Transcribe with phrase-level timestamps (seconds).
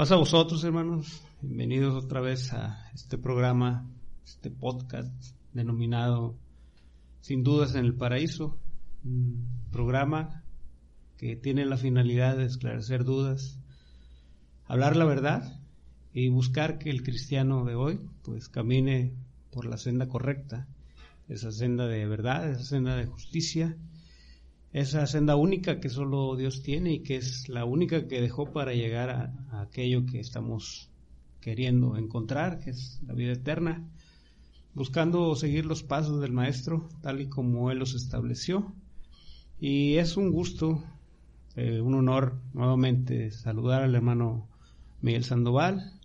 [0.00, 1.20] Pasa a vosotros, hermanos.
[1.42, 3.86] Bienvenidos otra vez a este programa,
[4.24, 5.12] este podcast
[5.52, 6.38] denominado
[7.20, 8.58] Sin dudas en el paraíso.
[9.04, 10.42] Un programa
[11.18, 13.58] que tiene la finalidad de esclarecer dudas,
[14.64, 15.60] hablar la verdad
[16.14, 19.12] y buscar que el cristiano de hoy pues camine
[19.52, 20.66] por la senda correcta,
[21.28, 23.76] esa senda de verdad, esa senda de justicia
[24.72, 28.72] esa senda única que solo Dios tiene y que es la única que dejó para
[28.72, 30.88] llegar a, aquello que estamos
[31.40, 33.84] queriendo encontrar, que es la vida eterna,
[34.74, 38.72] buscando seguir los pasos del Maestro tal y como Él los estableció.
[39.58, 40.82] Y es un gusto,
[41.56, 44.48] eh, un honor nuevamente saludar al hermano
[45.02, 45.98] Miguel Sandoval,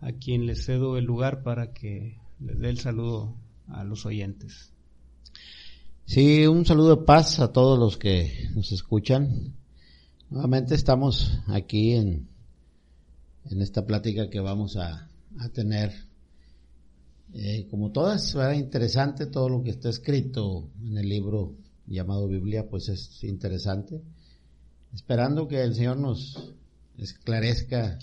[0.00, 3.36] a quien le cedo el lugar para que le dé el saludo
[3.68, 4.72] a los oyentes.
[6.08, 9.54] Sí, un saludo de paz a todos los que nos escuchan.
[10.30, 12.30] Nuevamente estamos aquí en,
[13.44, 15.92] en esta plática que vamos a, a tener.
[17.34, 22.66] Eh, como todas, era interesante todo lo que está escrito en el libro llamado Biblia,
[22.70, 24.00] pues es interesante.
[24.94, 26.54] Esperando que el Señor nos
[26.96, 27.98] esclarezca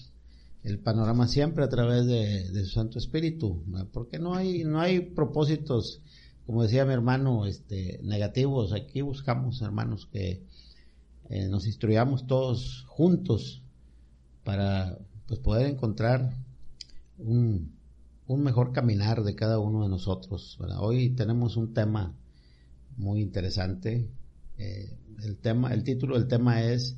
[0.61, 4.99] el panorama siempre a través de, de su Santo Espíritu, porque no hay, no hay
[4.99, 6.03] propósitos
[6.45, 8.71] como decía mi hermano, este, negativos.
[8.73, 10.43] Aquí buscamos, hermanos, que
[11.29, 13.63] eh, nos instruyamos todos juntos
[14.43, 16.31] para pues, poder encontrar
[17.17, 17.73] un,
[18.27, 20.59] un, mejor caminar de cada uno de nosotros.
[20.79, 22.13] Hoy tenemos un tema
[22.95, 24.07] muy interesante.
[24.57, 26.95] Eh, el tema, el título del tema es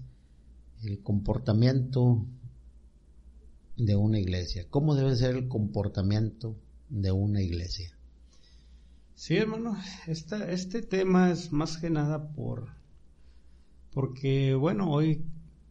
[0.83, 2.25] el comportamiento
[3.77, 4.65] de una iglesia.
[4.69, 6.57] ¿Cómo debe ser el comportamiento
[6.89, 7.96] de una iglesia?
[9.17, 12.67] Sí, hermano, este tema es más que nada por
[13.91, 15.25] porque bueno, hoy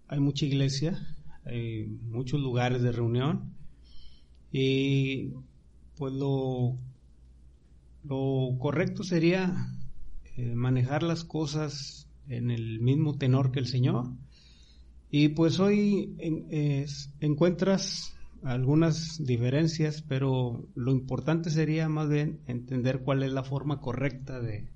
[0.09, 0.99] hay mucha iglesia,
[1.45, 3.55] hay muchos lugares de reunión
[4.51, 5.31] y
[5.97, 6.77] pues lo,
[8.03, 9.55] lo correcto sería
[10.37, 14.11] eh, manejar las cosas en el mismo tenor que el Señor.
[15.09, 16.17] Y pues hoy
[17.21, 24.41] encuentras algunas diferencias, pero lo importante sería más bien entender cuál es la forma correcta
[24.41, 24.69] de,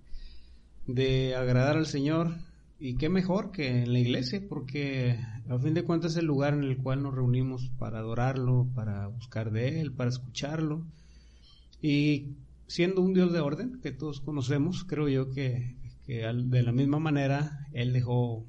[0.87, 2.37] de agradar al Señor.
[2.79, 5.19] Y qué mejor que en la iglesia, porque
[5.49, 9.07] a fin de cuentas es el lugar en el cual nos reunimos para adorarlo, para
[9.09, 10.83] buscar de Él, para escucharlo.
[11.83, 15.77] Y siendo un Dios de orden, que todos conocemos, creo yo que,
[16.07, 18.47] que de la misma manera Él dejó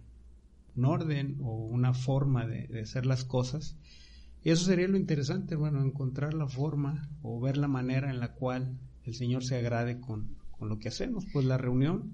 [0.77, 3.75] un orden o una forma de, de hacer las cosas
[4.44, 8.34] y eso sería lo interesante, bueno, encontrar la forma o ver la manera en la
[8.34, 11.25] cual el Señor se agrade con, lo que hacemos.
[11.31, 12.13] Pues la reunión,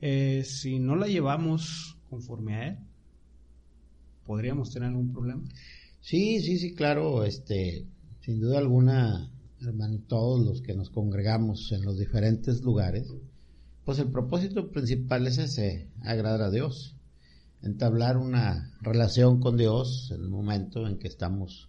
[0.00, 2.78] eh, si no la llevamos conforme a Él,
[4.26, 5.42] ¿podríamos tener algún problema?
[6.00, 7.84] Sí, sí, sí, claro, este,
[8.20, 13.12] sin duda alguna, hermano, todos los que nos congregamos en los diferentes lugares,
[13.84, 16.96] pues el propósito principal es ese, agradar a Dios
[17.62, 21.68] entablar una relación con Dios en el momento en que estamos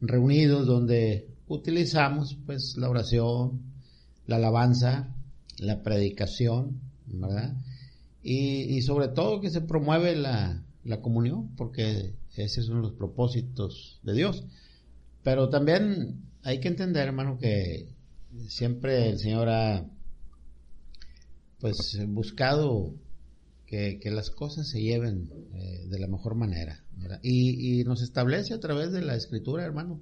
[0.00, 3.62] reunidos, donde utilizamos pues la oración,
[4.26, 5.14] la alabanza,
[5.58, 7.56] la predicación, ¿verdad?
[8.22, 14.14] Y, sobre todo que se promueve la, la comunión, porque esos son los propósitos de
[14.14, 14.44] Dios.
[15.22, 17.94] Pero también hay que entender, hermano, que
[18.48, 19.86] siempre el Señor ha
[21.60, 22.94] pues buscado
[23.70, 26.82] que, las cosas se lleven eh, de la mejor manera.
[27.22, 30.00] Y, nos establece a través de la escritura, hermano,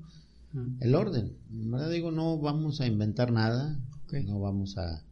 [0.81, 1.37] el orden.
[1.51, 1.91] ¿verdad?
[1.91, 3.79] Digo, no vamos a inventar nada,
[4.25, 5.05] no vamos a,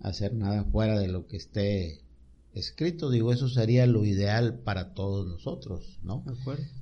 [0.00, 2.00] hacer nada fuera de lo que esté
[2.54, 3.08] escrito.
[3.08, 6.24] Digo, eso sería lo ideal para todos nosotros, ¿no?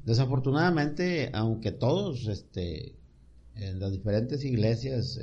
[0.06, 2.96] Desafortunadamente, aunque todos, este,
[3.56, 5.20] en las diferentes iglesias,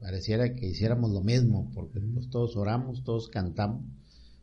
[0.00, 3.84] pareciera que hiciéramos lo mismo, porque pues, todos oramos, todos cantamos,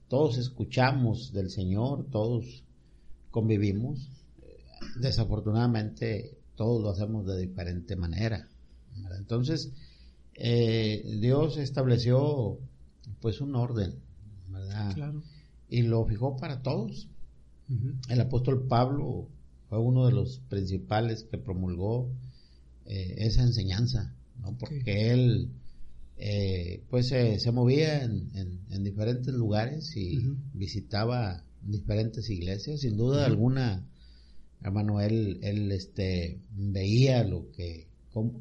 [0.07, 2.63] todos escuchamos del Señor, todos
[3.31, 4.09] convivimos.
[4.99, 8.47] Desafortunadamente, todos lo hacemos de diferente manera.
[9.17, 9.72] Entonces,
[10.35, 12.57] eh, Dios estableció
[13.19, 13.96] pues un orden,
[14.49, 15.13] ¿verdad?
[15.69, 17.07] Y lo fijó para todos.
[18.09, 19.28] El apóstol Pablo
[19.69, 22.09] fue uno de los principales que promulgó
[22.85, 24.55] eh, esa enseñanza, ¿no?
[24.57, 25.49] Porque él
[26.17, 30.20] eh, pues se movía en, diferentes lugares y
[30.53, 32.82] visitaba diferentes iglesias.
[32.82, 33.88] Sin duda alguna,
[34.62, 37.88] hermano, él, él este, veía lo que,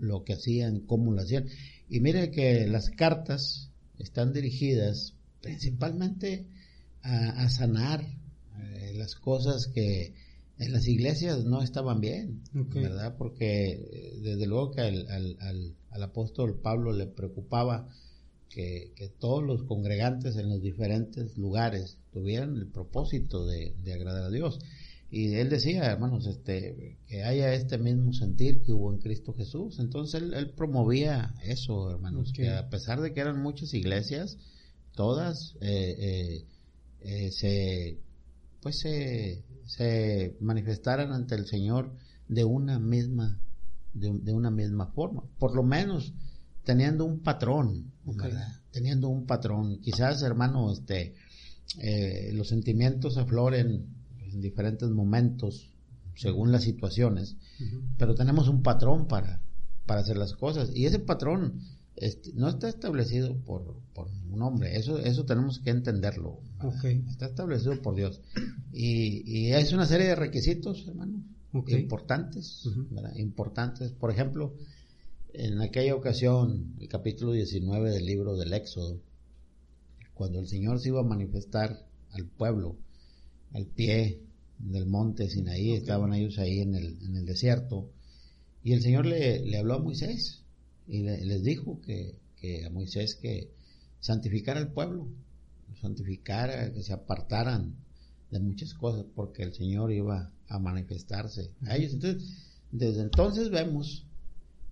[0.01, 1.47] lo que hacían, cómo lo hacían.
[1.89, 6.47] Y mire que las cartas están dirigidas principalmente
[7.03, 10.15] a, sanar eh, las cosas que
[10.59, 13.17] en las iglesias no estaban bien, ¿verdad?
[13.19, 17.89] Porque eh, desde luego que al, al, al, apóstol Pablo le preocupaba
[18.49, 24.25] que, que, todos los congregantes en los diferentes lugares tuvieran el propósito de, de, agradar
[24.25, 24.59] a Dios.
[25.11, 29.79] Y él decía, hermanos, este, que haya este mismo sentir que hubo en Cristo Jesús.
[29.79, 34.37] Entonces él, promovía eso, hermanos, que a pesar de que eran muchas iglesias,
[34.93, 36.45] todas eh, eh,
[37.01, 37.99] eh se,
[38.61, 41.93] pues se, se manifestaran ante el Señor
[42.29, 43.39] de una misma,
[43.95, 46.13] de, una misma forma, por lo menos
[46.65, 47.93] teniendo un patrón,
[48.71, 49.81] teniendo un patrón.
[49.81, 51.15] Quizás, hermano, este,
[51.79, 53.87] eh, los sentimientos afloren
[54.33, 55.71] en diferentes momentos,
[56.17, 57.37] según las situaciones,
[57.99, 59.41] pero tenemos un patrón para,
[59.87, 60.71] para hacer las cosas.
[60.75, 61.61] Y ese patrón
[61.97, 66.41] este, no está establecido por, por un hombre, eso, eso tenemos que entenderlo.
[67.09, 68.21] Está establecido por Dios.
[68.73, 71.23] Y, y es una serie de requisitos, hermano,
[71.55, 72.69] importantes,
[73.17, 73.93] importantes.
[73.93, 74.55] Por ejemplo,
[75.33, 79.01] en aquella ocasión, el capítulo 19 del libro del Éxodo,
[80.15, 82.77] cuando el Señor se iba a manifestar al pueblo,
[83.53, 84.21] al pie
[84.59, 87.91] del monte Sinaí, estaban ellos ahí en el, en el desierto,
[88.63, 90.43] y el Señor le, le habló a Moisés
[90.87, 93.51] y les dijo que, que, a Moisés que
[94.01, 95.09] santificara al pueblo,
[95.81, 97.77] santificara, que se apartaran
[98.31, 101.95] de muchas cosas porque el Señor iba a manifestarse a ellos.
[101.95, 102.23] Entonces,
[102.71, 104.07] desde entonces vemos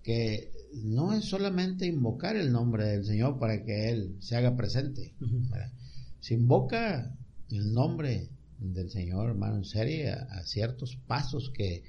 [0.03, 5.13] que no es solamente invocar el nombre del Señor para que Él se haga presente.
[6.19, 7.15] Se invoca
[7.49, 8.29] el nombre
[8.59, 11.83] del Señor, hermano, en serio, a, ciertos pasos que,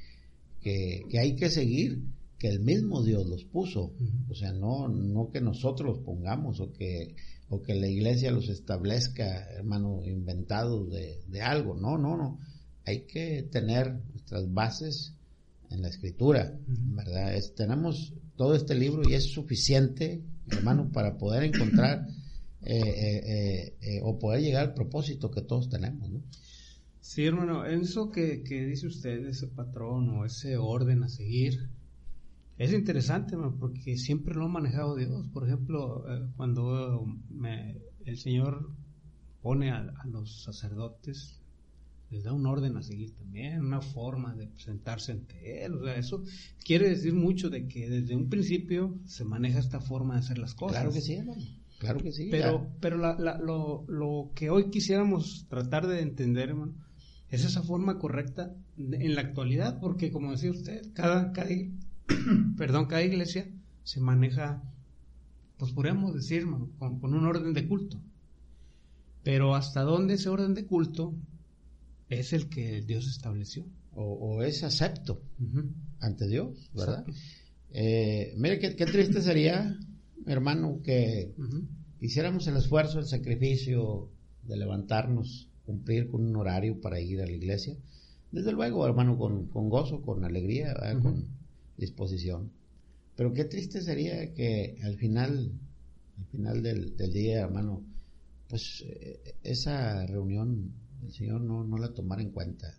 [0.61, 2.03] que, que, hay que seguir
[2.39, 3.93] que el mismo Dios los puso,
[4.29, 7.15] o sea, no, no que nosotros los pongamos o que,
[7.49, 12.38] o que la iglesia los establezca, hermano, inventados de, de algo, no, no, no,
[12.85, 15.14] hay que tener nuestras bases
[15.70, 17.35] en la escritura, ¿verdad?
[17.56, 22.06] tenemos todo este libro y es suficiente, hermano, para poder encontrar
[22.62, 26.23] eh, eh, eh, o poder llegar al propósito que todos tenemos, ¿no?
[27.00, 31.69] Sí, hermano, eso que, que dice usted, ese patrón o ese orden a seguir,
[32.59, 35.29] es interesante, porque siempre lo ha manejado Dios.
[35.33, 37.05] Por ejemplo, eh, cuando
[38.05, 38.71] el Señor
[39.43, 41.41] pone a, los sacerdotes,
[42.11, 45.75] les da un orden a seguir también, una forma de presentarse ante Él.
[45.75, 46.23] O sea, eso
[46.65, 50.55] quiere decir mucho de que desde un principio se maneja esta forma de hacer las
[50.55, 50.79] cosas.
[50.79, 51.43] Claro que sí, hermano.
[51.79, 52.29] Claro que sí.
[52.31, 56.75] Pero, pero lo, lo, que hoy quisiéramos tratar de entender, hermano,
[57.29, 61.51] es esa forma correcta en la actualidad, porque como decía usted, cada, cada,
[62.56, 63.49] perdón, cada iglesia
[63.83, 64.62] se maneja,
[65.59, 66.47] pues podríamos decir,
[66.79, 67.99] con, un orden de culto.
[69.23, 71.15] Pero hasta dónde ese orden de culto
[72.09, 73.65] es el que Dios estableció.
[73.97, 75.23] O, es acepto
[76.01, 77.06] ante Dios, ¿verdad?
[77.71, 79.79] Eh, mire, qué, triste sería,
[80.27, 81.33] hermano, que
[82.01, 84.11] hiciéramos el esfuerzo, el sacrificio
[84.43, 87.77] de levantarnos, cumplir con un horario para ir a la iglesia.
[88.33, 91.29] Desde luego, hermano, con, gozo, con alegría, con,
[91.76, 92.50] disposición.
[93.17, 95.53] Pero qué triste sería que al final,
[96.19, 97.82] al final del, día, hermano,
[98.49, 100.73] pues eh, esa reunión
[101.05, 102.75] el Señor no, no la tomara en cuenta.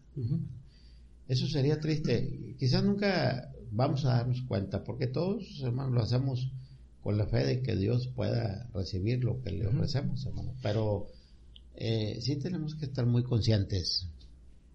[1.28, 2.56] Eso sería triste.
[2.58, 6.52] Quizás nunca vamos a darnos cuenta, porque todos, hermanos, lo hacemos
[7.02, 10.54] con la fe de que Dios pueda recibir lo que le ofrecemos, hermano.
[10.62, 11.08] Pero
[11.76, 14.08] eh, sí tenemos que estar muy conscientes,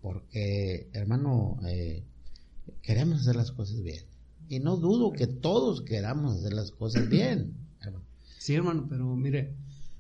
[0.02, 2.04] porque, hermano, eh,
[2.82, 4.04] queremos hacer las cosas bien.
[4.50, 7.54] Y no dudo que todos queramos hacer las cosas bien.
[8.36, 9.54] Sí, hermano, pero mire,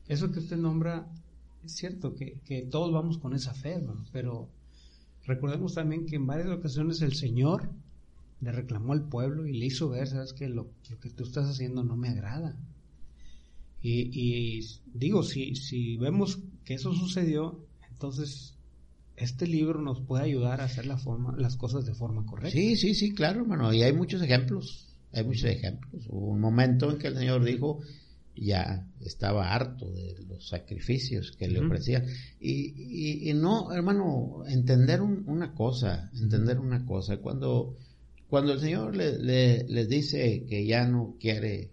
[0.08, 1.06] eso que usted nombra,
[1.64, 4.48] es cierto que, todos vamos con esa fe, hermano, pero
[5.24, 7.70] recordemos también que en varias ocasiones el Señor
[8.40, 10.66] le reclamó al pueblo y le hizo ver, sabes que lo,
[11.00, 12.58] que tú estás haciendo no me agrada.
[13.80, 18.56] Y, y digo, si, si vemos que eso sucedió, entonces
[19.20, 22.50] este libro nos puede ayudar a hacer la forma, las cosas de forma correcta.
[22.50, 23.72] Sí, sí, sí, claro, hermano.
[23.72, 24.88] Y hay muchos ejemplos.
[25.12, 26.06] Hay muchos ejemplos.
[26.08, 27.80] Hubo un momento en que el Señor dijo,
[28.34, 32.06] ya estaba harto de los sacrificios que le ofrecían.
[32.40, 37.18] Y, y, no, hermano, entender una cosa, entender una cosa.
[37.18, 37.76] Cuando,
[38.28, 41.72] cuando el Señor le, le, les dice que ya no quiere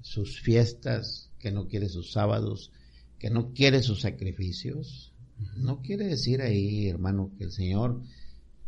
[0.00, 2.72] sus fiestas, que no quiere sus sábados,
[3.18, 5.13] que no quiere sus sacrificios,
[5.56, 8.02] no quiere decir ahí, hermano, que el Señor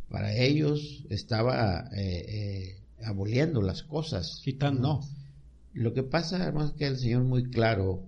[0.09, 4.41] para ellos estaba eh, eh, aboliendo las cosas.
[4.45, 4.81] Quitando.
[4.81, 5.01] No.
[5.73, 8.03] Lo que pasa, hermano, es que el Señor muy claro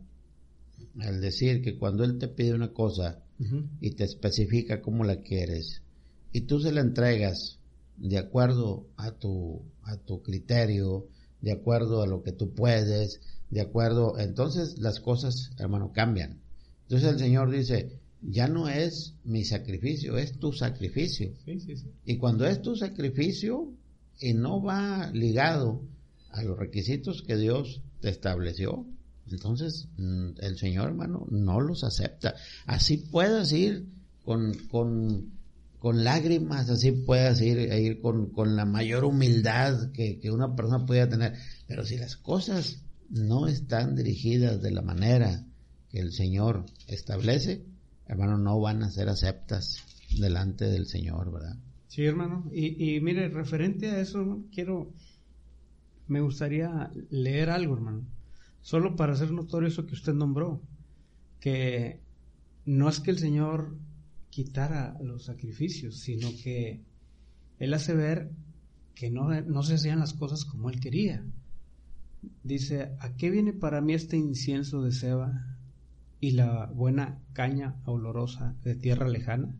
[1.00, 3.22] al decir que cuando Él te pide una cosa
[3.80, 5.82] y te especifica cómo la quieres,
[6.32, 7.58] y tú se la entregas
[7.96, 11.06] de acuerdo a tu, a tu criterio,
[11.40, 16.40] de acuerdo a lo que tú puedes, de acuerdo, entonces las cosas, hermano, cambian.
[16.82, 21.32] Entonces el Señor dice, ya no es mi sacrificio, es tu sacrificio.
[22.04, 23.72] Y cuando es tu sacrificio
[24.20, 25.82] y no va ligado
[26.30, 28.86] a los requisitos que Dios te estableció,
[29.30, 32.34] entonces mm, el Señor, hermano, no los acepta.
[32.66, 33.86] Así puedes ir
[34.24, 35.32] con, con,
[35.78, 40.84] con lágrimas, así puedes ir, ir con, con la mayor humildad que, que una persona
[40.86, 41.34] pueda tener.
[41.66, 45.46] Pero si las cosas no están dirigidas de la manera
[45.90, 47.64] que el Señor establece,
[48.08, 49.84] hermano, no van a ser aceptas
[50.18, 51.56] delante del Señor, ¿verdad?
[51.88, 52.48] Sí, hermano.
[52.52, 54.92] Y, y mire, referente a eso, quiero,
[56.06, 58.06] me gustaría leer algo, hermano.
[58.60, 60.62] Solo para hacer notorio eso que usted nombró,
[61.40, 62.00] que
[62.64, 63.76] no es que el Señor
[64.30, 66.82] quitara los sacrificios, sino que
[67.58, 68.30] Él hace ver
[68.94, 71.24] que no, no se hacían las cosas como Él quería.
[72.42, 75.57] Dice, ¿a qué viene para mí este incienso de ceba
[76.20, 79.54] y la buena caña olorosa de tierra lejana?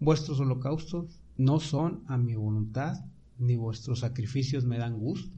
[0.00, 3.04] Vuestros holocaustos no son a mi voluntad,
[3.38, 5.36] ni vuestros sacrificios me dan gusto.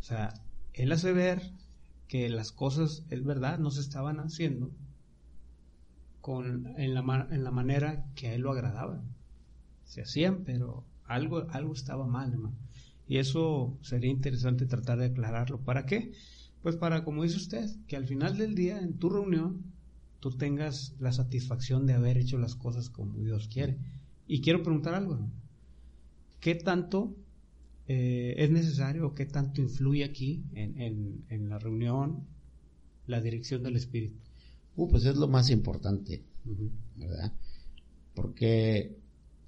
[0.00, 0.34] O sea,
[0.72, 1.52] él hace ver
[2.08, 4.70] que las cosas, es verdad, no se estaban haciendo
[6.20, 9.02] con, en, la, en la manera que a él lo agradaba.
[9.84, 12.56] Se hacían, pero algo, algo estaba mal, hermano.
[13.08, 15.60] Y eso sería interesante tratar de aclararlo.
[15.60, 16.12] ¿Para qué?
[16.62, 19.62] Pues para, como dice usted, que al final del día, en tu reunión,
[20.30, 23.78] tú tengas la satisfacción de haber hecho las cosas como Dios quiere.
[24.26, 25.20] Y quiero preguntar algo,
[26.40, 27.14] ¿qué tanto
[27.86, 32.26] eh, es necesario o qué tanto influye aquí en, en, la reunión
[33.06, 34.18] la dirección del Espíritu?
[34.74, 36.24] Uh, pues es lo más importante,
[36.96, 37.32] ¿verdad?
[38.12, 38.96] Porque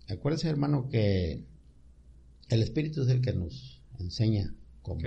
[0.09, 1.45] acuérdese, hermano, que
[2.51, 5.01] el Espíritu es el que nos enseña cómo.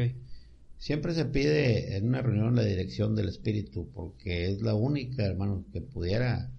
[0.81, 5.63] Siempre se pide en una reunión la dirección del Espíritu porque es la única, hermano,
[5.71, 6.50] que pudiera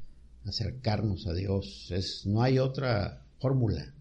[0.45, 1.89] acercarnos a Dios.
[1.91, 3.93] Es, no hay otra fórmula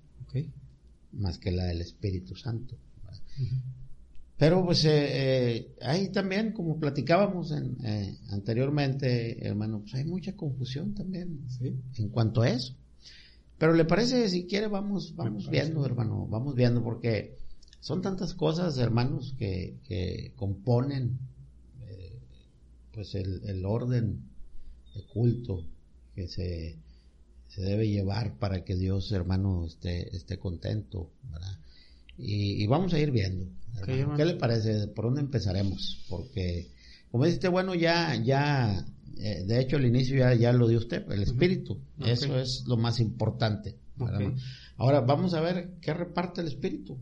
[1.14, 2.76] más que la del Espíritu Santo.
[4.38, 10.94] Pero pues eh, eh, ahí también, como platicábamos eh, anteriormente, hermano, pues hay mucha confusión
[10.94, 11.40] también
[11.98, 12.76] en cuanto a eso.
[13.58, 17.41] Pero le parece, si quiere, vamos, vamos viendo, hermano, vamos viendo, porque
[17.82, 21.20] son tantas cosas, hermanos, que, que componen
[21.82, 22.20] eh,
[22.94, 24.22] pues el, el, orden
[24.96, 25.66] de culto
[26.16, 26.78] que se,
[27.48, 31.58] se, debe llevar para que Dios, hermano, esté, esté contento, ¿verdad?
[32.18, 33.48] Y, y vamos a ir viendo.
[33.86, 34.88] ¿Qué le parece?
[34.88, 36.06] ¿Por dónde empezaremos?
[36.08, 36.70] Porque,
[37.10, 38.86] como dice bueno, ya, ya
[39.18, 41.80] eh, de hecho, el inicio ya, ya lo dio usted, el espíritu.
[42.00, 43.76] Eso es lo más importante.
[44.82, 46.98] Ahora vamos a ver qué reparte el espíritu.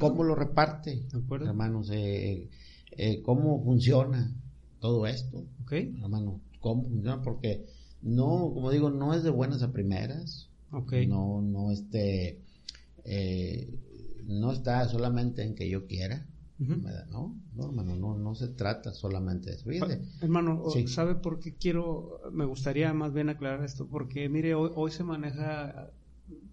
[0.00, 1.06] ¿Cómo lo reparte?
[1.46, 2.48] Hermanos, eh,
[2.90, 4.34] eh, cómo funciona
[4.80, 5.46] todo esto.
[6.02, 7.66] Hermano, cómo funciona, porque
[8.02, 10.48] no, como digo, no es de buenas a primeras.
[11.06, 12.40] No, no este,
[14.26, 16.26] no está solamente en que yo quiera.
[16.58, 17.38] ¿No?
[17.54, 19.70] No, hermano, no, no se trata solamente de eso.
[20.20, 23.86] hermano, ¿sabe por qué quiero, me gustaría más bien aclarar esto?
[23.86, 25.90] Porque, mire, hoy, hoy se maneja,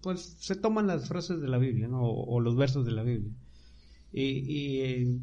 [0.08, 2.02] pues se toman las frases de la Biblia, ¿no?
[2.02, 3.30] O, los versos de la Biblia.
[4.10, 5.18] Y, eh,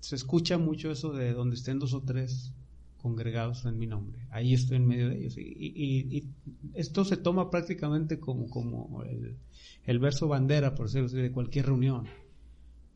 [0.00, 2.52] se escucha mucho eso de donde estén dos o tres
[2.96, 4.26] congregados en mi nombre.
[4.30, 5.38] Ahí estoy en medio de ellos.
[5.38, 6.26] Y,
[6.74, 9.36] esto se toma prácticamente como, como el,
[9.84, 12.08] el verso bandera, por decirlo así, de cualquier reunión.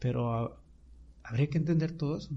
[0.00, 0.60] Pero
[1.22, 2.30] habría que entender todo eso.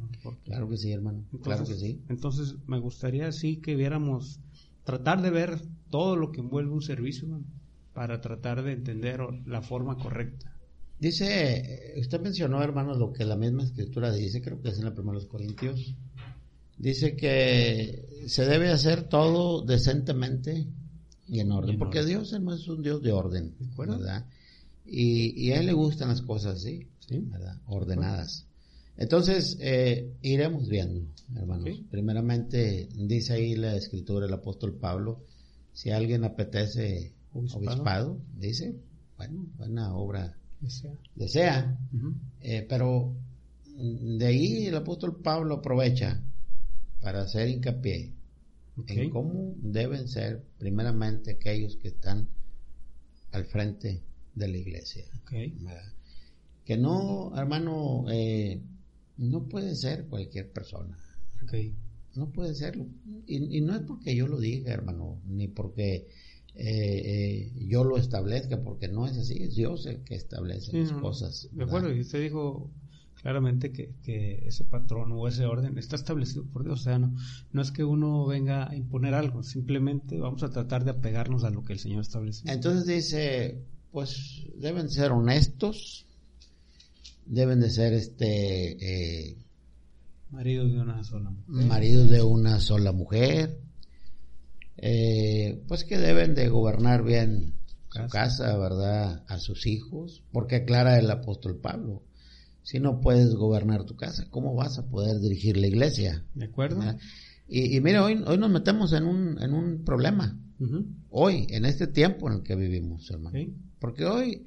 [0.43, 1.23] claro que sí, hermano.
[1.41, 1.99] claro que sí.
[2.09, 4.39] Entonces, me gustaría sí que viéramos,
[4.83, 5.59] tratar de ver
[5.89, 7.41] todo lo que envuelve un servicio,
[7.95, 10.53] para tratar de entender la forma correcta.
[10.99, 14.93] Dice, usted mencionó, hermano, lo que la misma escritura dice, creo que es en la
[14.93, 15.95] primera de los Corintios.
[16.77, 20.67] Dice que se debe hacer todo decentemente
[21.27, 24.25] y en orden, porque Dios es un Dios de orden, ¿verdad?
[24.85, 27.61] Y, a Él le gustan las cosas así, ¿verdad?
[27.65, 28.45] Ordenadas.
[28.97, 31.79] Entonces, eh, iremos viendo, hermanos.
[31.89, 35.23] Primeramente, dice ahí la escritura del apóstol Pablo,
[35.71, 38.75] si alguien apetece obispado, dice,
[39.17, 40.37] bueno, buena obra
[41.15, 41.77] desea.
[42.41, 43.15] Eh, pero
[43.77, 46.23] de ahí el apóstol Pablo aprovecha
[47.01, 48.13] para hacer hincapié
[48.87, 52.27] en cómo deben ser primeramente aquellos que están
[53.31, 54.01] al frente
[54.33, 55.05] de la iglesia.
[56.63, 58.59] Que no, hermano, eh,
[59.17, 60.97] no puede ser cualquier persona.
[62.15, 62.87] No puede serlo.
[63.27, 66.07] Y, no es porque yo lo diga, hermano, ni porque
[66.55, 71.50] eh, yo lo establezca, porque no es así, es Dios el que establece las cosas.
[71.51, 72.71] De acuerdo, y usted dijo
[73.21, 77.15] claramente que, que, ese patrón o ese orden está establecido por Dios, o sea, no,
[77.51, 81.50] no es que uno venga a imponer algo, simplemente vamos a tratar de apegarnos a
[81.50, 82.50] lo que el Señor establece.
[82.50, 86.05] Entonces dice, pues deben ser honestos,
[87.25, 89.29] deben de ser este...
[89.29, 89.38] Eh,
[90.31, 91.65] maridos de una sola mujer.
[91.65, 93.64] Maridos de una sola mujer.
[94.77, 97.53] Eh, pues que deben de gobernar bien
[97.89, 99.24] su casa, ¿verdad?
[99.27, 102.03] A sus hijos, porque aclara el apóstol Pablo.
[102.63, 106.25] Si no puedes gobernar tu casa, ¿cómo vas a poder dirigir la iglesia?
[106.34, 106.82] De acuerdo.
[107.48, 110.38] Y, y mire, hoy, hoy nos metemos en un, en un problema.
[111.10, 113.38] Hoy, en este tiempo en el que vivimos, hermano.
[113.79, 114.46] Porque hoy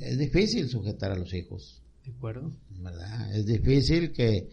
[0.00, 1.82] es difícil sujetar a los hijos.
[2.04, 2.52] De acuerdo.
[2.70, 3.34] ¿Verdad?
[3.34, 4.50] Es difícil que,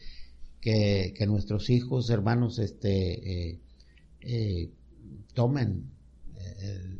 [0.61, 3.59] que, nuestros hijos, hermanos, este, eh,
[4.21, 4.71] eh,
[5.33, 5.89] tomen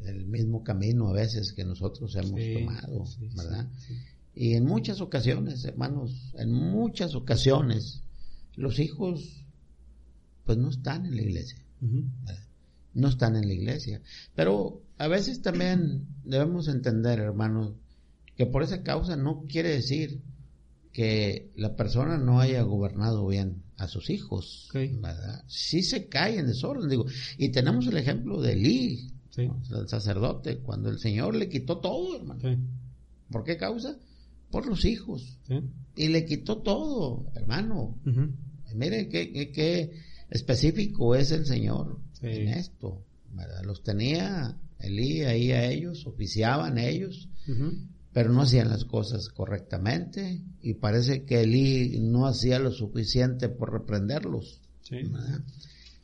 [0.06, 3.68] el, mismo camino a veces que nosotros hemos tomado, ¿verdad?
[4.34, 8.04] y en muchas ocasiones, hermanos, en muchas ocasiones,
[8.56, 9.46] los hijos,
[10.46, 11.66] pues no están en la iglesia.
[12.94, 14.02] No están en la iglesia.
[14.36, 17.74] Pero a veces también debemos entender, hermanos,
[18.36, 20.22] que por esa causa no quiere decir
[20.92, 24.70] que la persona no haya gobernado bien a sus hijos.
[24.74, 25.44] ¿verdad?
[25.48, 27.06] Sí se cae en desorden, digo.
[27.38, 32.42] Y tenemos el ejemplo de Lee, el sacerdote, cuando el Señor le quitó todo, hermano.
[33.30, 33.98] ¿Por qué causa?
[34.50, 35.40] Por los hijos.
[35.96, 37.98] Y le quitó todo, hermano.
[38.76, 39.92] Mire qué, qué,
[40.30, 43.06] específico es el Señor en esto.
[43.64, 47.30] Los tenía Elí ahí a ellos, oficiaban ellos,
[48.14, 53.72] pero no hacían las cosas correctamente y parece que Elí no hacía lo suficiente por
[53.72, 54.60] reprenderlos.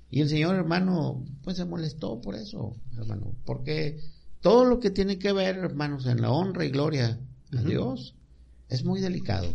[0.09, 3.99] Y el Señor, hermano, pues se molestó por eso, hermano, porque
[4.39, 7.19] todo lo que tiene que ver, hermanos, en la honra y gloria
[7.51, 8.15] a Dios
[8.69, 9.47] es muy delicado.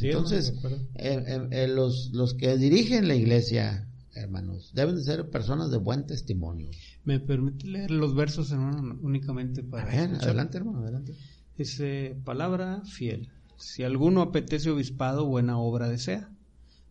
[0.00, 0.54] Entonces,
[0.94, 5.78] eh, eh, eh, los, los que dirigen la iglesia, hermanos, deben de ser personas de
[5.78, 6.70] buen testimonio.
[7.04, 9.90] ¿Me permite leer los versos, hermano, únicamente para...
[9.90, 11.16] adelante, hermano, adelante.
[11.58, 13.32] Dice, palabra fiel.
[13.56, 16.30] Si alguno apetece obispado, buena obra desea.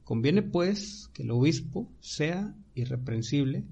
[0.03, 3.63] Conviene, pues, que el obispo sea irreprensible,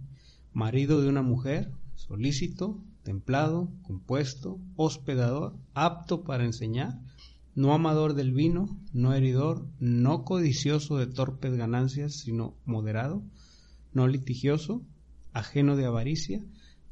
[0.54, 7.02] marido de una mujer, solícito, templado, compuesto, hospedador, apto para enseñar,
[7.56, 13.22] no amador del vino, no heridor, no codicioso de torpes ganancias, sino moderado,
[13.92, 14.82] no litigioso,
[15.34, 16.46] ajeno de avaricia,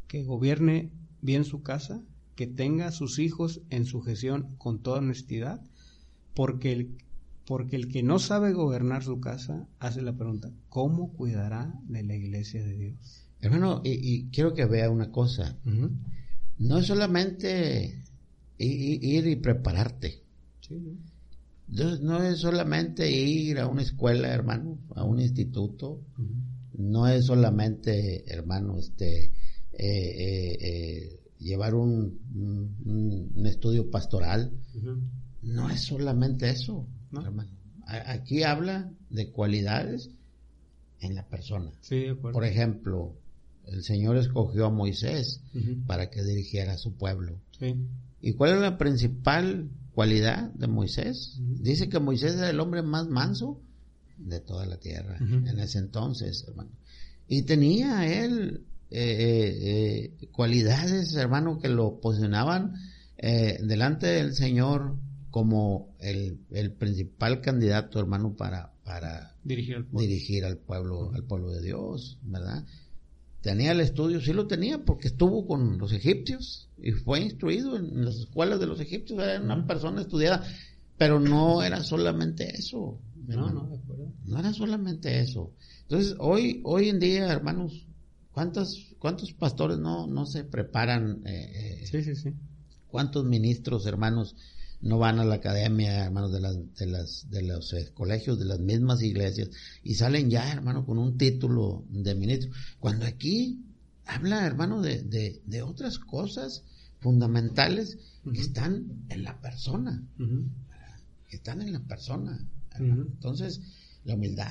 [0.09, 2.03] que gobierne bien su casa,
[2.35, 5.61] que tenga a sus hijos en sujeción con toda honestidad,
[6.33, 6.97] porque el,
[7.45, 12.15] porque el que no sabe gobernar su casa hace la pregunta, ¿cómo cuidará de la
[12.15, 13.27] iglesia de Dios?
[13.41, 15.57] Hermano, y, quiero que vea una cosa,
[16.57, 18.03] no es solamente
[18.57, 20.23] ir y prepararte,
[21.67, 26.01] no es solamente ir a una escuela, hermano, a un instituto,
[26.77, 29.31] no es solamente, hermano, este, eh,
[29.73, 32.19] eh, eh, llevar un,
[33.35, 34.51] un, estudio pastoral.
[35.41, 37.51] No es solamente eso, hermano.
[37.85, 40.09] Aquí habla de cualidades
[40.99, 41.71] en la persona.
[42.21, 43.15] Por ejemplo,
[43.65, 45.41] el Señor escogió a Moisés
[45.85, 47.39] para que dirigiera a su pueblo.
[48.21, 51.37] ¿Y cuál es la principal cualidad de Moisés?
[51.39, 53.59] Dice que Moisés era el hombre más manso
[54.17, 56.71] de toda la tierra en ese entonces, hermano.
[57.27, 58.65] Y tenía él
[58.95, 62.75] eh, eh, eh, cualidades, hermano, que lo posicionaban
[63.17, 64.97] delante del Señor
[65.31, 66.37] como el,
[66.77, 72.19] principal candidato, hermano, para, para dirigir al pueblo, dirigir al, pueblo al pueblo de Dios,
[72.21, 72.65] ¿verdad?
[73.41, 78.05] Tenía el estudio, sí lo tenía, porque estuvo con los egipcios y fue instruido en
[78.05, 80.43] las escuelas de los egipcios, era una persona estudiada,
[80.97, 82.99] pero no era solamente eso.
[83.25, 83.81] No, no,
[84.25, 85.53] no era solamente eso.
[85.83, 87.87] Entonces, hoy, hoy en día, hermanos,
[88.33, 91.21] ¿Cuántos, cuántos pastores no, no se preparan?
[91.25, 92.33] Eh, eh, sí, sí, sí.
[92.87, 94.35] ¿Cuántos ministros, hermanos,
[94.81, 98.45] no van a la academia, hermanos, de, las, de, las, de los eh, colegios, de
[98.45, 99.51] las mismas iglesias,
[99.83, 102.51] y salen ya, hermano, con un título de ministro?
[102.79, 103.63] Cuando aquí
[104.05, 105.03] habla, hermano, de,
[105.45, 106.63] de, otras cosas
[107.01, 107.99] fundamentales
[108.33, 110.03] que están en la persona,
[111.27, 112.43] que están en la persona.
[112.79, 113.61] Entonces,
[114.05, 114.49] la humildad,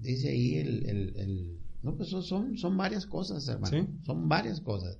[0.00, 3.88] dice ahí el no, pues son, son varias cosas, hermano.
[4.04, 4.98] Son varias cosas.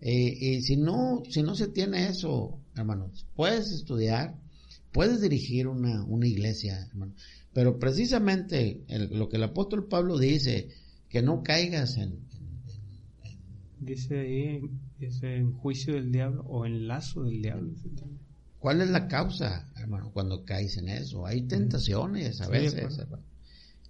[0.00, 4.38] Eh, y si no, si no se tiene eso, hermanos, puedes estudiar,
[4.92, 7.14] puedes dirigir una, una iglesia, hermano.
[7.52, 10.68] Pero precisamente lo que el apóstol Pablo dice,
[11.08, 12.20] que no caigas en...
[13.80, 14.60] Dice ahí
[15.00, 17.72] Es en juicio del diablo o en lazo del diablo.
[18.58, 21.24] ¿Cuál es la causa, hermano, cuando caes en eso?
[21.26, 23.02] Hay tentaciones a Sí, veces, hermano.
[23.02, 23.22] hermano.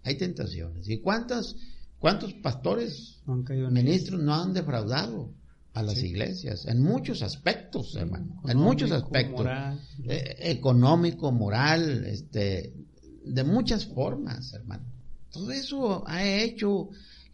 [0.05, 0.89] Hay tentaciones.
[0.89, 1.57] ¿Y cuántas,
[1.99, 5.33] cuántos pastores, No han ministros no han defraudado
[5.75, 6.07] a las Sí.
[6.07, 6.67] iglesias?
[6.67, 8.41] En muchos aspectos, hermano.
[8.49, 9.39] En muchos aspectos.
[9.45, 9.81] moral.
[10.05, 12.73] Eh, económico, moral, este,
[13.25, 14.85] de muchas formas, hermano.
[15.31, 16.89] Todo eso ha hecho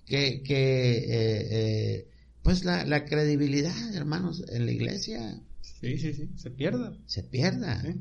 [0.07, 2.09] que, que eh, eh,
[2.43, 5.41] pues la, la credibilidad, hermanos, en la iglesia
[5.81, 6.95] Sí, sí, sí, se pierda.
[7.07, 7.81] se pierda.
[7.83, 7.95] Sí.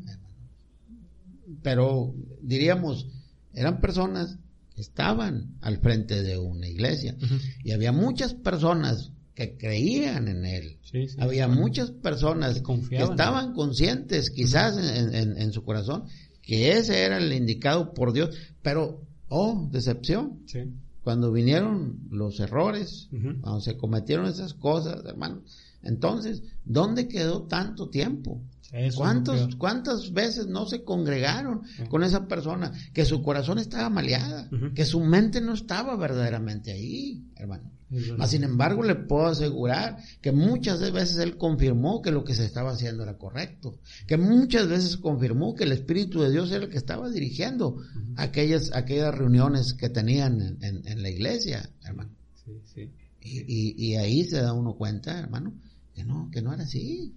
[1.61, 3.07] Pero diríamos,
[3.53, 4.37] eran personas
[4.77, 7.15] estaban al frente de una iglesia
[7.63, 10.77] y había muchas personas que creían en él.
[10.83, 11.15] Sí, sí.
[11.19, 16.03] Había muchas personas Que estaban conscientes, quizás en, en- en su corazón,
[16.41, 20.59] que ese era el indicado por Dios, pero, oh, decepción, Sí.
[21.03, 23.09] cuando vinieron los errores,
[23.41, 25.41] cuando se cometieron esas cosas, hermano,
[25.81, 28.39] entonces, ¿dónde quedó tanto tiempo?
[28.73, 29.57] Eso es lo ¿Cuántos, peor.
[29.57, 32.71] ¿Cuántas veces no se congregaron con esa persona?
[32.91, 37.71] Que su corazón estaba maleada, que su mente no estaba verdaderamente ahí, hermano.
[38.17, 42.43] Mas, sin embargo, le puedo asegurar que muchas veces él confirmó que lo que se
[42.43, 46.71] estaba haciendo era correcto, que muchas veces confirmó que el Espíritu de Dios era el
[46.71, 47.77] que estaba dirigiendo
[48.15, 52.09] aquellas, aquellas reuniones que tenían en, en- en la iglesia, hermano.
[52.43, 52.89] Sí, sí.
[53.21, 55.53] Y, y- y ahí se da uno cuenta, hermano,
[55.93, 57.13] que no, que no era así.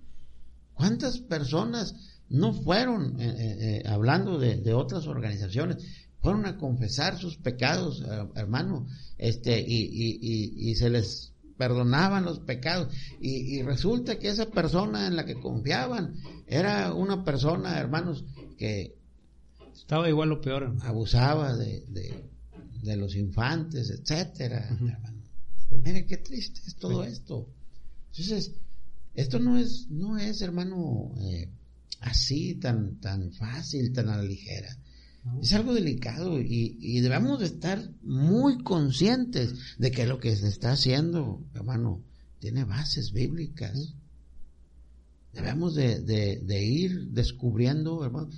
[0.76, 1.94] ¿Cuántas personas
[2.28, 5.78] no fueron, eh, eh, eh, hablando de, de otras organizaciones,
[6.20, 8.86] fueron a confesar sus pecados, hermano,
[9.16, 12.92] este, y, y- y- y se les perdonaban los pecados.
[13.20, 16.14] Y, y resulta que esa persona en la que confiaban
[16.46, 18.24] era una persona, hermanos,
[18.58, 18.96] que
[19.74, 20.64] Estaba igual o peor.
[20.64, 20.84] hermano.
[20.84, 22.28] abusaba de, de,
[22.82, 24.88] de los infantes, etcétera, Ujú.
[24.88, 25.22] hermano.
[25.70, 25.76] Sí.
[25.84, 27.10] Mire qué triste es todo Sí.
[27.12, 27.48] esto.
[28.10, 28.52] Entonces,
[29.16, 31.48] esto no es, no es, hermano, eh,
[32.00, 34.76] así tan, tan fácil, tan a la ligera.
[35.42, 40.46] Es algo delicado y, y debemos de estar muy conscientes de que lo que se
[40.46, 42.00] está haciendo, hermano,
[42.38, 43.94] tiene bases bíblicas.
[45.32, 48.30] Debemos de, de- de ir descubriendo, hermano,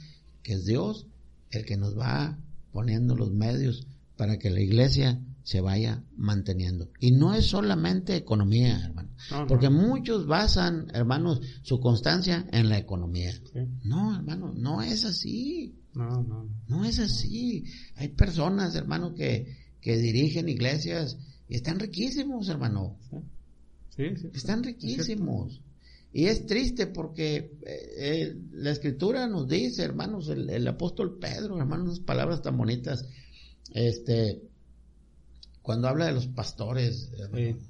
[0.42, 1.06] que es Dios
[1.50, 2.38] el que nos va
[2.72, 3.86] poniendo los medios
[4.16, 6.90] para que la iglesia se vaya manteniendo.
[7.00, 9.08] Y no es solamente economía, hermano.
[9.30, 9.46] No, no.
[9.46, 13.32] Porque muchos basan, hermanos, su constancia en la economía.
[13.32, 13.60] Sí.
[13.82, 15.74] No, hermano, no es así.
[15.94, 16.50] No, no.
[16.66, 17.64] No es así.
[17.96, 21.16] Hay personas, hermano, que, que dirigen iglesias
[21.48, 22.98] y están riquísimos, hermano.
[23.96, 24.28] Sí, sí.
[24.34, 25.62] Están riquísimos.
[26.12, 31.58] Y es triste porque eh, eh, la escritura nos dice, hermanos, el, el apóstol Pedro,
[31.58, 33.06] hermanos, unas palabras tan bonitas,
[33.72, 34.42] este,
[35.68, 37.66] cuando habla de los pastores, hermano, Sí.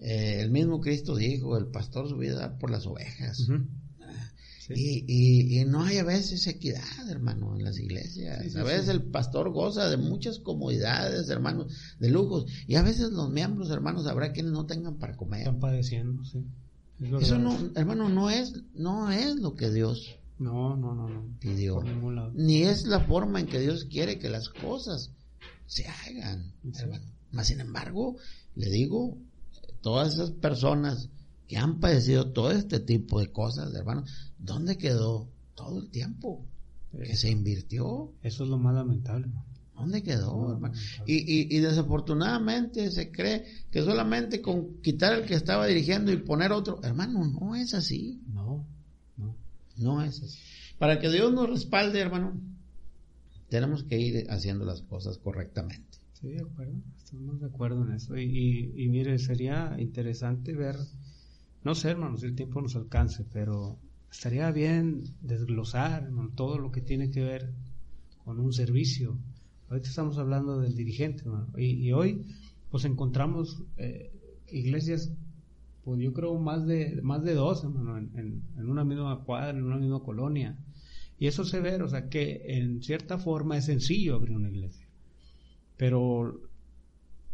[0.00, 3.46] eh, el mismo Cristo dijo, el pastor su vida da por las ovejas.
[4.66, 4.72] Sí.
[4.74, 8.40] Y, y, y no hay a veces equidad, hermano, en las iglesias.
[8.42, 12.46] Sí, sí, a veces el pastor goza de muchas comodidades, hermanos, de lujos.
[12.66, 15.40] Y a veces los miembros, hermanos, habrá quienes no tengan para comer.
[15.40, 16.38] Están padeciendo, sí.
[17.02, 17.24] Es.
[17.24, 21.38] Eso no, hermano, no es, no es lo que Dios No, no, no, no.
[21.38, 21.74] pidió.
[21.74, 22.32] Por ningún lado.
[22.34, 25.10] Ni es la forma en que Dios quiere que las cosas
[25.66, 27.04] se hagan, hermano.
[27.32, 28.16] Mas, sin embargo,
[28.54, 29.18] le digo,
[29.80, 31.08] todas esas personas
[31.48, 34.04] que han padecido todo este tipo de cosas, hermano,
[34.38, 36.46] ¿dónde quedó todo el tiempo
[36.92, 38.12] que se invirtió?
[38.22, 39.28] Eso es lo más lamentable.
[39.74, 40.74] ¿Dónde quedó, No, hermano?
[41.06, 46.18] Y, y, y desafortunadamente se cree que solamente con quitar el que estaba dirigiendo y
[46.18, 48.20] poner otro, hermano, no es así.
[48.32, 48.64] No,
[49.16, 49.34] no.
[49.78, 50.38] No es así.
[50.78, 52.38] Para que Dios nos respalde, hermano,
[53.48, 55.91] tenemos que ir haciendo las cosas correctamente.
[56.22, 56.74] Sí, de acuerdo.
[56.96, 58.16] Estamos de acuerdo en eso.
[58.16, 60.76] Y, y, mire, sería interesante ver,
[61.64, 63.76] no sé, hermano, si el tiempo nos alcance, pero
[64.08, 67.52] estaría bien desglosar, todo lo que tiene que ver
[68.24, 69.18] con un servicio.
[69.68, 71.48] Ahorita estamos hablando del dirigente, hermano.
[71.58, 72.24] Y, y hoy,
[72.70, 74.12] pues encontramos eh,
[74.46, 75.12] iglesias,
[75.82, 79.64] pues yo creo más de, más de dos, hermano, en, en una misma cuadra, en
[79.64, 80.56] una misma colonia.
[81.18, 84.81] Y eso se ve, o sea, que en cierta forma es sencillo abrir una iglesia.
[85.82, 86.40] Pero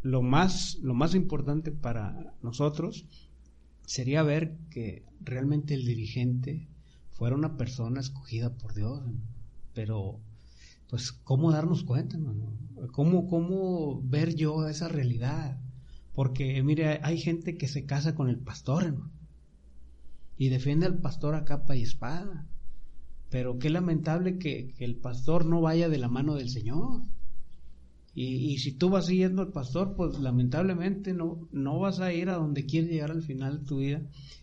[0.01, 3.05] lo más, lo más importante para nosotros
[3.85, 6.67] sería ver que realmente el dirigente
[7.11, 9.03] fuera una persona escogida por Dios.
[9.75, 10.19] Pero,
[10.89, 12.19] pues, ¿cómo darnos cuenta?
[12.93, 15.61] ¿Cómo, ¿Cómo ver yo esa realidad?
[16.15, 18.97] Porque, mire, hay gente que se casa con el pastor.
[20.39, 22.47] Y defiende al pastor a capa y espada.
[23.29, 27.03] Pero qué lamentable que el pastor no vaya de la mano del Señor.
[28.21, 32.35] Y, si tú vas siguiendo al pastor, pues lamentablemente no, no vas a ir a
[32.35, 34.03] donde quieres llegar al final de tu vida.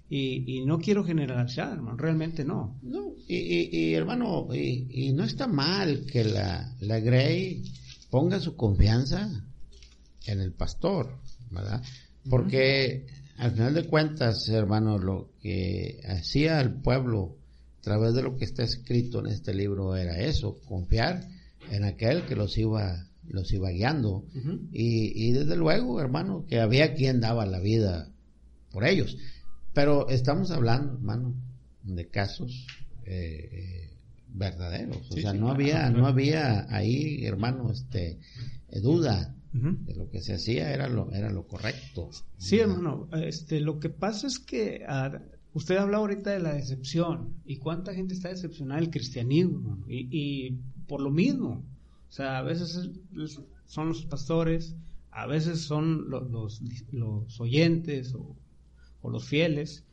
[0.09, 2.79] Y, no quiero generalizar, hermano, realmente no.
[2.81, 7.63] No, y, hermano, y, no está mal que la, la Grey
[8.09, 9.43] ponga su confianza
[10.25, 11.19] en el pastor,
[11.51, 11.83] ¿verdad?
[12.29, 17.35] Porque al final de cuentas, hermano, lo que hacía el pueblo
[17.79, 21.27] a través de lo que está escrito en este libro era eso, confiar
[21.69, 24.25] en aquel que los iba los iba guiando.
[24.71, 28.11] Y, y, desde luego hermano que había quien daba la vida
[28.71, 29.17] por ellos.
[29.73, 31.35] Pero estamos hablando hermano
[31.83, 32.67] de casos
[33.05, 33.97] eh, eh,
[34.29, 35.09] verdaderos.
[35.11, 38.19] O sea no había no había ahí hermano este
[38.81, 42.09] duda de lo que se hacía era lo era lo correcto.
[42.37, 44.85] Sí hermano este lo que pasa es que
[45.53, 47.35] usted habla ahorita de la decepción.
[47.45, 50.51] Y cuánta gente está decepcionada del cristianismo y, y
[50.87, 51.63] por lo mismo
[52.09, 52.89] o sea, a veces
[53.65, 54.75] son los pastores,
[55.11, 56.59] a veces son los,
[56.91, 58.35] los, oyentes o,
[59.09, 59.85] los fieles,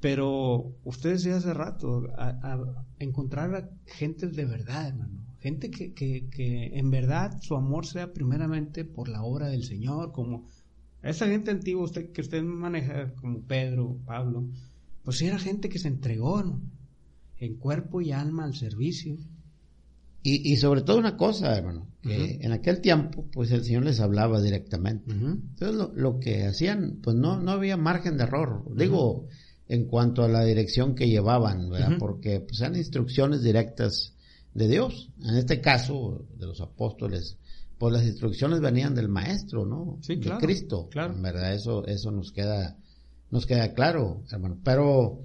[0.00, 5.24] pero usted decía hace rato, a, encontrar a gente de verdad, hermano.
[5.40, 10.46] Gente que, que, en verdad su amor sea primeramente por la obra del Señor, como
[11.02, 14.48] esa gente antigua usted, que usted maneja como Pedro, Pablo,
[15.04, 16.60] pues era gente que se entregó
[17.38, 19.16] en cuerpo y alma al servicio.
[20.30, 24.42] Y, sobre todo una cosa, hermano, que en aquel tiempo, pues el Señor les hablaba
[24.42, 25.10] directamente.
[25.10, 28.64] Entonces lo, que hacían, pues no, no había margen de error.
[28.76, 29.26] Digo,
[29.68, 31.96] en cuanto a la dirección que llevaban, ¿verdad?
[31.98, 34.14] Porque pues eran instrucciones directas
[34.54, 35.10] de Dios.
[35.22, 37.36] En este caso, de los apóstoles,
[37.78, 39.98] pues las instrucciones venían del maestro, ¿no?
[40.02, 40.88] Sí, De Cristo.
[40.90, 41.14] Claro.
[41.14, 42.76] En verdad, eso, eso nos queda,
[43.30, 44.58] nos queda claro, hermano.
[44.64, 45.20] Pero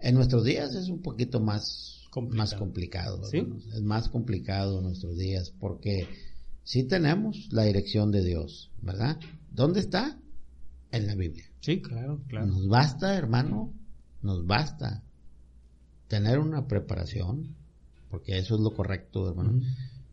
[0.00, 3.22] en nuestros días es un poquito más más complicado.
[3.32, 6.08] Es más complicado en nuestros días porque
[6.62, 9.18] sí tenemos la dirección de Dios, ¿verdad?
[9.50, 10.18] ¿Dónde está?
[10.90, 11.44] En la Biblia.
[11.60, 12.46] Sí, claro, claro.
[12.46, 13.72] Nos basta, hermano,
[14.20, 15.02] nos basta
[16.08, 17.56] tener una preparación,
[18.10, 19.62] porque eso es lo correcto, hermano,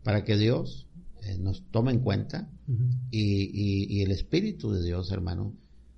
[0.02, 0.86] para que Dios
[1.22, 2.48] eh, nos tome en cuenta
[3.10, 5.52] y, y, el Espíritu de Dios, hermano,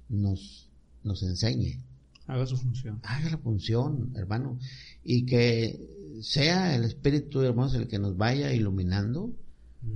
[0.08, 0.68] nos,
[1.04, 1.78] nos enseñe
[2.26, 3.00] Haga su función.
[3.02, 4.58] Haga la función, hermano.
[5.04, 9.34] Y que sea el Espíritu, hermanos, el que nos vaya iluminando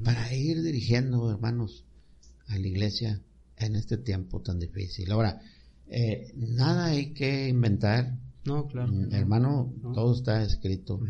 [0.02, 1.84] para ir dirigiendo, hermanos,
[2.48, 3.22] a la iglesia
[3.56, 5.10] en este tiempo tan difícil.
[5.12, 5.40] Ahora,
[5.88, 8.18] eh, nada hay que inventar.
[8.44, 8.92] No, claro.
[8.92, 11.00] Mm, hermano, todo está escrito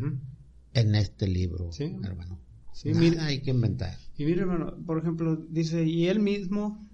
[0.74, 1.70] en este libro,
[2.02, 2.38] hermano.
[2.72, 3.96] Sí, nada hay que inventar.
[4.18, 6.86] Y mire, hermano, por ejemplo, dice, y él mismo,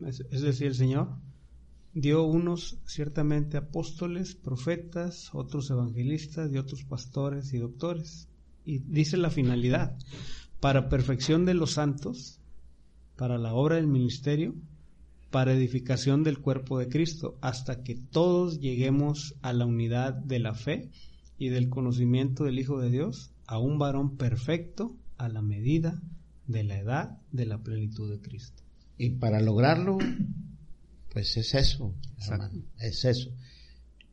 [0.00, 1.16] es decir, el Señor,
[1.92, 8.28] dio unos ciertamente apóstoles, profetas, otros evangelistas y otros pastores y doctores.
[8.64, 9.96] Y dice la finalidad,
[10.60, 12.38] para perfección de los santos,
[13.16, 14.54] para la obra del ministerio,
[15.30, 20.54] para edificación del cuerpo de Cristo, hasta que todos lleguemos a la unidad de la
[20.54, 20.90] fe
[21.38, 26.00] y del conocimiento del Hijo de Dios, a un varón perfecto a la medida
[26.46, 28.62] de la edad de la plenitud de Cristo.
[28.98, 29.98] Y para lograrlo
[31.12, 31.94] pues es eso,
[32.78, 33.30] es eso.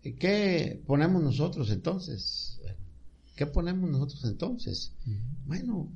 [0.02, 2.60] ¿Qué ponemos nosotros entonces?
[3.36, 4.94] ¿Qué ponemos nosotros entonces?
[5.46, 5.92] Bueno,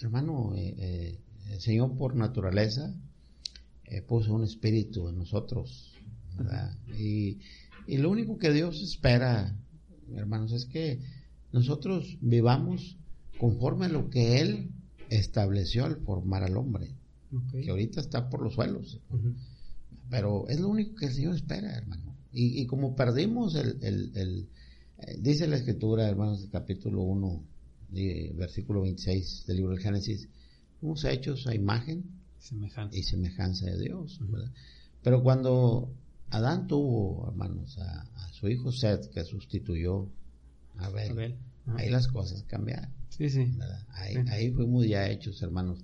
[0.00, 2.94] hermano, eh, eh, el Señor por naturaleza
[3.84, 5.92] eh, puso un espíritu en nosotros,
[6.98, 7.38] Y,
[7.86, 9.56] y lo único que Dios espera,
[10.14, 11.00] hermanos, es que
[11.52, 12.96] nosotros vivamos
[13.38, 14.70] conforme a lo que Él
[15.10, 16.94] estableció al formar al hombre,
[17.50, 19.00] que ahorita está por los suelos.
[20.14, 22.14] Pero es lo único que el Señor espera, hermano.
[22.30, 24.48] Y, como perdimos el, el,
[24.98, 27.44] eh, dice la escritura, hermanos, del capítulo 1,
[28.34, 30.28] versículo 26 del libro del Génesis,
[30.78, 32.04] fuimos hechos a imagen
[32.38, 32.96] semejanza.
[32.96, 34.20] y semejanza de Dios.
[35.02, 35.92] Pero cuando
[36.30, 40.08] Adán tuvo, hermanos, a, su hijo Seth, que sustituyó
[40.76, 41.36] a Abel,
[41.76, 42.90] ahí las cosas cambiaron.
[43.08, 43.52] Sí, sí.
[43.88, 45.80] Ahí, ahí fuimos ya hechos, hermanos,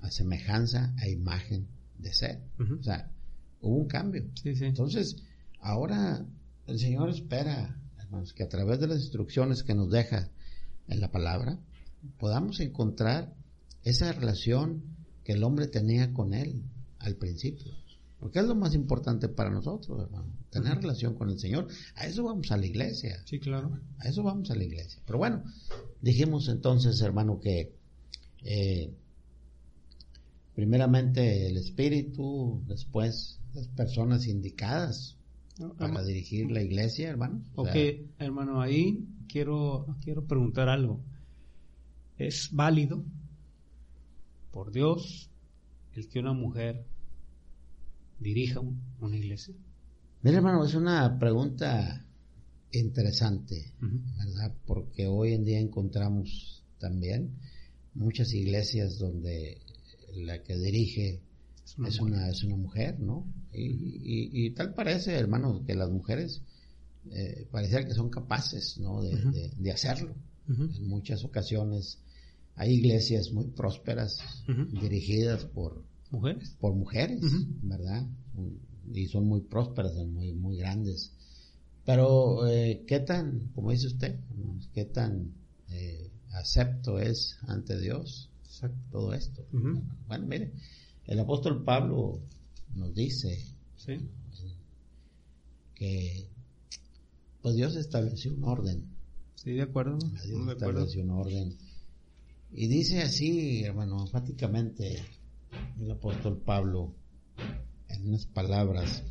[0.00, 2.40] a semejanza, a imagen de Seth.
[2.58, 3.10] O sea,
[3.62, 4.24] hubo un cambio.
[4.44, 5.16] Entonces,
[5.60, 6.26] ahora
[6.66, 10.28] el Señor espera, hermanos, que a través de las instrucciones que nos deja
[10.88, 11.58] en la palabra,
[12.18, 13.34] podamos encontrar
[13.84, 14.82] esa relación
[15.24, 16.62] que el hombre tenía con Él
[16.98, 17.72] al principio.
[18.18, 21.66] Porque es lo más importante para nosotros, hermano, tener relación con el Señor.
[21.96, 23.20] A eso vamos a la iglesia.
[23.24, 23.80] Sí, claro.
[23.98, 25.02] A eso vamos a la iglesia.
[25.04, 25.42] Pero bueno,
[26.00, 27.74] dijimos entonces, hermano, que
[28.44, 28.94] eh,
[30.54, 35.16] primeramente el Espíritu, después las personas indicadas
[35.78, 37.42] para dirigir la iglesia, hermano.
[37.54, 37.74] Ok,
[38.18, 41.00] hermano, ahí quiero, quiero preguntar algo.
[42.18, 43.04] ¿Es válido
[44.50, 45.30] por Dios
[45.94, 46.84] el que una mujer
[48.18, 48.60] dirija
[49.00, 49.54] una iglesia?
[50.22, 52.06] Mira, hermano, es una pregunta
[52.70, 54.54] interesante, ¿verdad?
[54.66, 57.36] Porque hoy en día encontramos también
[57.94, 59.60] muchas iglesias donde
[60.14, 61.20] la que dirige
[61.86, 63.26] es una, es una, mujer, ¿no?
[63.52, 66.42] Y, tal parece, hermano, que las mujeres
[67.10, 69.02] eh, parece que son capaces, ¿no?
[69.02, 70.14] De, hacerlo.
[70.48, 71.98] En muchas ocasiones
[72.56, 74.18] hay iglesias muy prósperas
[74.80, 77.20] dirigidas por mujeres, por mujeres,
[77.62, 78.06] ¿verdad?
[78.92, 81.12] Y son muy prósperas, muy, muy grandes.
[81.84, 84.20] Pero, eh, ¿qué tan, como dice usted,
[84.72, 85.32] qué tan
[85.70, 88.28] eh, acepto es ante Dios
[88.90, 89.44] todo esto?
[90.06, 90.52] Bueno, mire,
[91.06, 92.20] el apóstol Pablo
[92.74, 93.38] nos dice
[95.74, 96.28] que
[97.42, 98.84] pues Dios estableció un orden.
[99.34, 99.98] Sí, de acuerdo.
[99.98, 101.58] Dios estableció un orden.
[102.52, 105.02] Y dice así, hermano, enfáticamente
[105.80, 106.94] el apóstol Pablo
[107.88, 109.02] en unas palabras.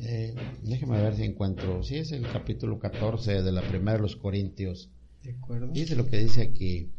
[0.00, 1.82] Eh, déjeme ver si encuentro.
[1.82, 4.90] Si es el capítulo 14 de la primera de los Corintios.
[5.22, 5.68] De acuerdo.
[5.72, 6.92] Dice lo que dice aquí.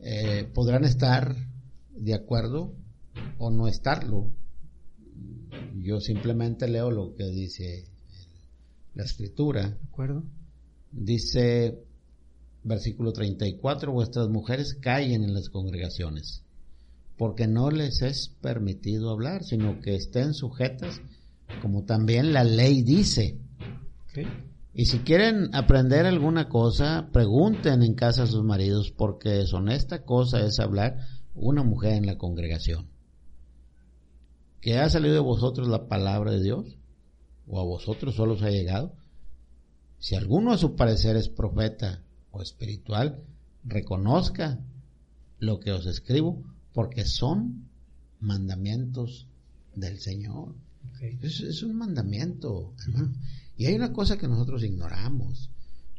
[0.00, 1.36] Eh, podrán estar
[2.00, 2.74] de acuerdo
[3.38, 4.30] o no estarlo.
[5.76, 7.84] Yo simplemente leo lo que dice
[8.94, 9.70] la escritura.
[9.70, 10.24] De acuerdo.
[10.90, 11.78] Dice,
[12.64, 16.42] versículo 34, vuestras mujeres callen en las congregaciones,
[17.16, 21.00] porque no les es permitido hablar, sino que estén sujetas,
[21.60, 23.38] como también la ley dice.
[24.72, 30.40] Y si quieren aprender alguna cosa, pregunten en casa a sus maridos, porque deshonesta cosa
[30.40, 30.96] es hablar
[31.40, 32.86] una mujer en la congregación.
[34.60, 36.76] ¿Que ha salido de vosotros la palabra de Dios?
[37.46, 38.94] ¿O a vosotros solo os ha llegado?
[39.98, 43.24] Si alguno a su parecer es profeta o espiritual,
[43.64, 44.60] reconozca
[45.38, 47.68] lo que os escribo, porque son
[48.20, 49.26] mandamientos
[49.74, 50.54] del Señor.
[51.22, 52.74] Es, un mandamiento,
[53.56, 55.50] Y hay una cosa que nosotros ignoramos,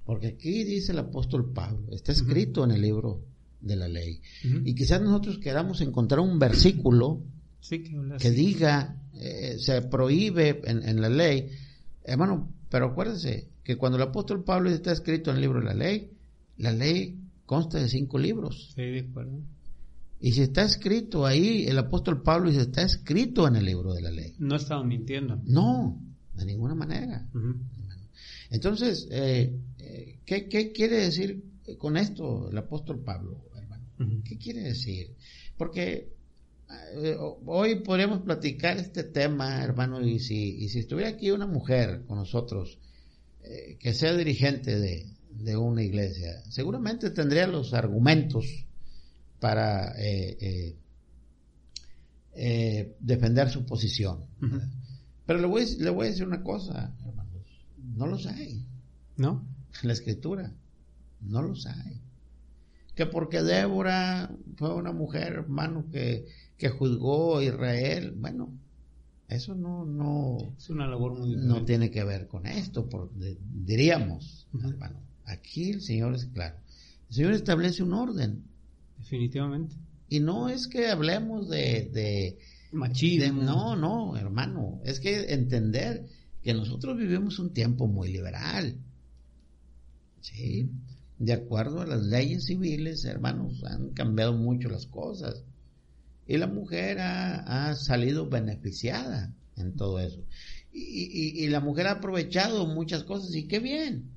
[0.06, 3.22] porque aquí dice el apóstol Pablo, está escrito en el libro
[3.62, 4.22] de la ley.
[4.44, 7.22] Y quizás nosotros queramos encontrar un versículo
[8.20, 11.50] que, diga, eh, se prohíbe en, en, la ley.
[12.04, 15.74] Hermano, pero acuérdense que cuando el apóstol Pablo está escrito en el libro de la
[15.74, 16.12] ley,
[16.58, 18.72] la ley consta de cinco libros.
[18.76, 19.42] Sí, de acuerdo.
[20.22, 24.02] Y si está escrito ahí, el apóstol Pablo dice, está escrito en el libro de
[24.02, 24.36] la ley.
[24.40, 25.42] No estaba mintiendo.
[25.46, 26.02] No,
[26.36, 27.28] de ninguna manera.
[28.50, 31.44] Entonces, eh, eh, ¿qué, ¿qué, quiere decir
[31.78, 33.49] con esto el apóstol Pablo,
[34.24, 35.16] ¿Qué quiere decir?
[35.58, 36.14] Porque
[36.96, 42.04] eh, hoy podemos platicar este tema, hermano, y si, y si estuviera aquí una mujer
[42.08, 42.80] con nosotros,
[43.80, 48.46] que sea dirigente de, de una iglesia, seguramente tendría los argumentos
[49.40, 50.76] para eh, eh,
[52.34, 54.26] eh, defender su posición.
[55.26, 57.46] Pero le voy, le voy a decir una cosa, hermanos,
[57.96, 58.66] no los hay.
[59.18, 59.46] ¿No?
[59.84, 60.52] la escritura,
[61.22, 62.02] no los hay.
[63.00, 66.26] Que porque Débora fue una mujer, hermano, que,
[66.58, 68.52] que juzgó a Israel, bueno,
[69.30, 74.50] eso no, no, es una labor muy no tiene que ver con esto, por, diríamos,
[74.62, 75.00] hermano.
[75.24, 76.58] Aquí el Señor es claro.
[77.08, 78.44] El Señor establece un orden.
[78.98, 79.78] Definitivamente.
[80.10, 81.90] Y no es que hablemos de...
[81.94, 82.38] de
[82.74, 83.42] Machismo.
[83.42, 84.82] no, no, hermano.
[84.84, 86.06] Es que entender
[86.44, 88.76] que nosotros vivimos un tiempo muy liberal.
[90.20, 90.70] Sí.
[91.20, 95.44] De acuerdo a las leyes civiles, hermanos, han cambiado mucho las cosas.
[96.26, 100.24] Y la mujer ha, salido beneficiada en todo eso.
[100.72, 104.12] Y, y, la mujer ha aprovechado muchas cosas y qué bien.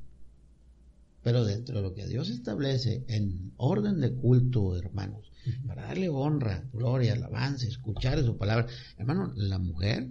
[1.24, 5.32] Pero dentro de lo que Dios establece en orden de culto, hermanos,
[5.66, 10.08] para darle honra, gloria, alabanza, escuchar su palabra, hermano, la mujer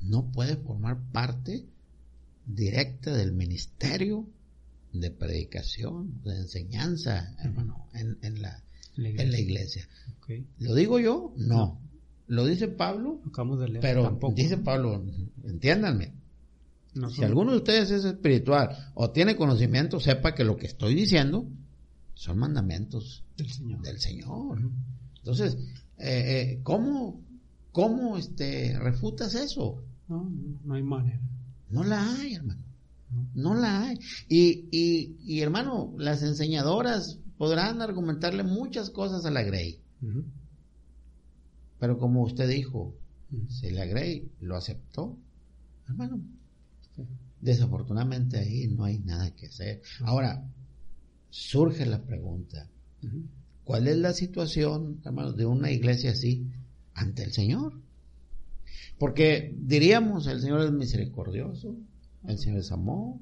[0.00, 1.66] no puede formar parte
[2.46, 4.26] directa del ministerio
[4.92, 8.62] de predicación, de enseñanza, hermano, en, en, la,
[8.96, 9.88] en la iglesia.
[10.58, 11.32] ¿Lo digo yo?
[11.36, 11.80] No.
[12.26, 13.20] ¿Lo dice Pablo?
[13.80, 15.04] pero dice Pablo,
[15.44, 16.12] entiéndanme,
[17.10, 21.46] si alguno de ustedes es espiritual o tiene conocimiento, sepa que lo que estoy diciendo
[22.14, 24.60] son mandamientos del Señor.
[25.18, 25.56] Entonces,
[25.98, 27.20] eh, eh, ¿cómo,
[27.72, 29.82] cómo este, refutas eso?
[30.08, 30.30] No,
[30.64, 31.20] no hay manera.
[31.70, 32.62] No la hay, hermano.
[33.34, 33.98] No la hay.
[34.28, 39.80] Y, y, y, hermano, las enseñadoras podrán argumentarle muchas cosas a la Grey.
[41.78, 42.94] Pero como usted dijo,
[43.48, 45.18] si la Grey lo aceptó,
[45.88, 46.20] hermano,
[47.42, 49.82] Desafortunadamente ahí no hay nada que hacer.
[50.02, 50.48] Ahora,
[51.28, 52.68] surge la pregunta,
[53.64, 56.46] ¿Cuál es la situación, hermanos, de una iglesia así
[56.94, 57.80] ante el Señor?
[58.98, 61.76] Porque diríamos, el Señor es misericordioso,
[62.26, 63.16] el Señor es amor.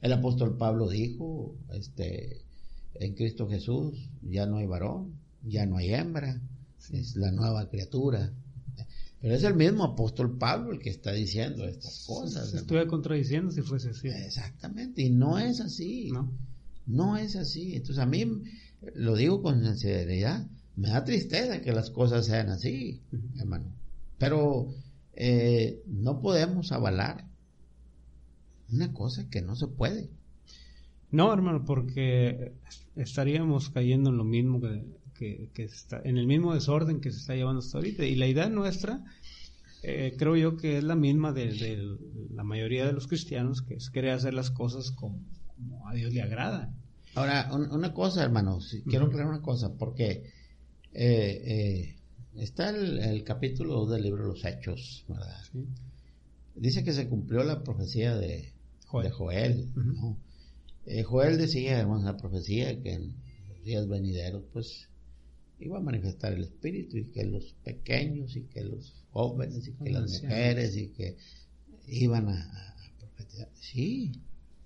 [0.00, 2.42] El apóstol Pablo dijo, este,
[2.94, 6.40] en Cristo Jesús ya no hay varón, ya no hay hembra,
[6.92, 8.32] es la nueva criatura.
[9.20, 12.50] Pero es el mismo apóstol Pablo el que está diciendo estas cosas.
[12.50, 14.08] Se estuviera contradiciendo si fuese así.
[14.08, 16.10] Exactamente, y no es así.
[16.12, 16.30] No.
[16.86, 17.74] No es así.
[17.74, 18.24] Entonces a mí,
[18.94, 20.46] lo digo con sinceridad,
[20.76, 23.02] me da tristeza que las cosas sean así,
[23.38, 23.66] hermano.
[24.18, 24.72] Pero
[25.14, 27.27] eh, no podemos avalar
[28.70, 30.08] una cosa que no se puede.
[31.10, 32.52] No, hermano, porque
[32.96, 37.34] estaríamos cayendo en lo mismo que, que, está, en el mismo desorden que se está
[37.34, 38.04] llevando hasta ahorita.
[38.04, 39.04] Y la idea nuestra,
[39.82, 41.96] eh, creo yo que es la misma de,
[42.30, 45.20] la mayoría de los cristianos, que es querer hacer las cosas como,
[45.86, 46.72] a Dios le agrada.
[47.14, 50.30] Ahora, una cosa, hermano, quiero aclarar una cosa, porque
[50.92, 51.96] eh, eh,
[52.36, 55.42] está el, capítulo del libro de los Hechos, ¿verdad?
[56.54, 58.52] Dice que se cumplió la profecía de
[58.88, 59.06] Joel.
[59.06, 60.16] De Joel
[60.86, 63.14] eh, Joel decía, hermanos, la profecía que en
[63.48, 64.88] los días venideros, pues,
[65.60, 69.90] iba a manifestar el Espíritu y que los pequeños y que los jóvenes y que
[69.90, 71.16] las mujeres y que
[71.86, 73.48] iban a, profetizar.
[73.54, 74.12] Sí,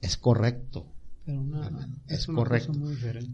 [0.00, 0.86] es correcto.
[1.24, 1.44] Pero
[2.08, 2.72] es, correcto.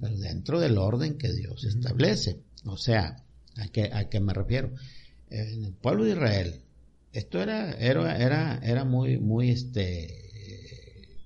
[0.00, 2.40] Pero dentro del orden que Dios establece.
[2.64, 3.24] O sea,
[3.56, 4.72] ¿a qué, a qué me refiero?
[5.30, 6.60] En el pueblo de Israel,
[7.12, 10.27] esto era, era, era, era muy, muy, este,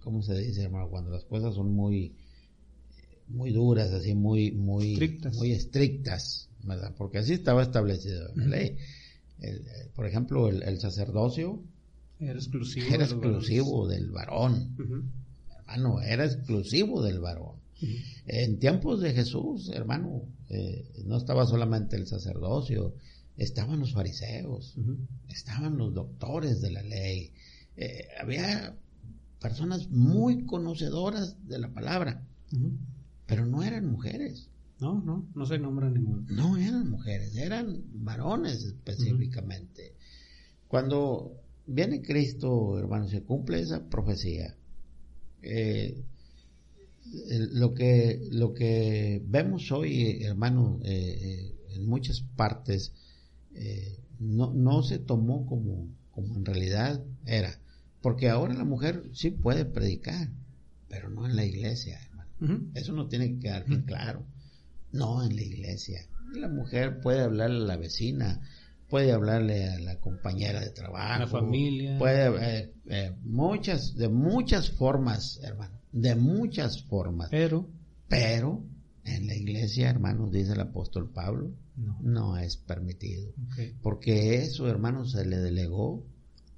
[0.02, 0.88] ¿cómo se dice, hermano?
[0.88, 2.14] Cuando las cosas son muy,
[3.28, 6.94] muy duras, así muy, muy estrictas, muy estrictas ¿verdad?
[6.96, 8.76] Porque así estaba establecido en la ley.
[9.94, 11.62] por ejemplo, el, sacerdocio
[12.20, 14.76] era exclusivo, era exclusivo del varón.
[15.58, 17.56] Hermano, era exclusivo del varón.
[18.26, 22.94] En tiempos de Jesús, hermano, eh, no estaba solamente el sacerdocio,
[23.36, 24.76] estaban los fariseos,
[25.28, 27.32] estaban los doctores de la ley,
[27.76, 28.76] eh, había
[29.42, 32.24] personas muy conocedoras de la palabra,
[33.26, 34.48] pero no eran mujeres.
[34.80, 36.24] No, no, no se nombra ninguno.
[36.28, 39.94] No eran mujeres, eran varones específicamente.
[40.68, 41.36] Cuando
[41.66, 44.56] viene Cristo, hermano, se cumple esa profecía.
[45.42, 46.02] Eh,
[47.52, 52.92] lo que lo que vemos hoy, hermano, eh, eh, en muchas partes
[54.18, 57.61] no, no se tomó como, como en realidad era.
[58.02, 60.28] Porque ahora la mujer sí puede predicar,
[60.88, 62.70] pero no en la iglesia, hermano.
[62.74, 64.26] Eso no tiene que quedar bien claro.
[64.90, 66.06] No en la iglesia.
[66.34, 68.40] La mujer puede hablarle a la vecina,
[68.88, 74.08] puede hablarle a la compañera de trabajo, a la familia, puede eh, eh, muchas de
[74.08, 77.28] muchas formas, hermano, de muchas formas.
[77.30, 77.68] Pero
[78.12, 78.62] pero
[79.04, 81.50] en la iglesia, hermano, dice el apóstol Pablo,
[82.02, 83.32] no, es permitido.
[83.80, 86.06] Porque eso, hermano, se le delegó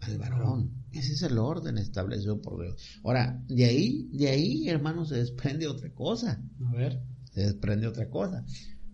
[0.00, 0.83] al varón.
[0.94, 3.00] Ese es el orden establecido por Dios.
[3.02, 6.40] Ahora, de ahí, de ahí, hermano, se desprende otra cosa.
[6.66, 7.00] A ver.
[7.32, 8.44] Se desprende otra cosa.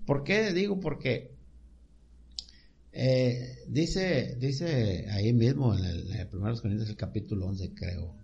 [0.06, 0.80] ¿Por qué digo?
[0.80, 1.36] Porque
[2.92, 6.28] eh, dice, dice ahí mismo en el, en el
[6.60, 8.16] Corintios, el capítulo 11, creo,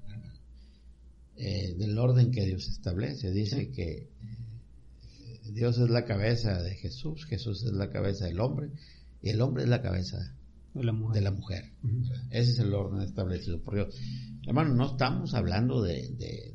[1.36, 3.30] eh, del orden que Dios establece.
[3.30, 8.70] Dice que eh, Dios es la cabeza de Jesús, Jesús es la cabeza del hombre
[9.22, 10.35] y el hombre es la cabeza
[10.80, 11.72] de la mujer.
[12.30, 13.94] Ese es el orden establecido por Dios.
[14.46, 16.54] Hermano, no estamos hablando de, de,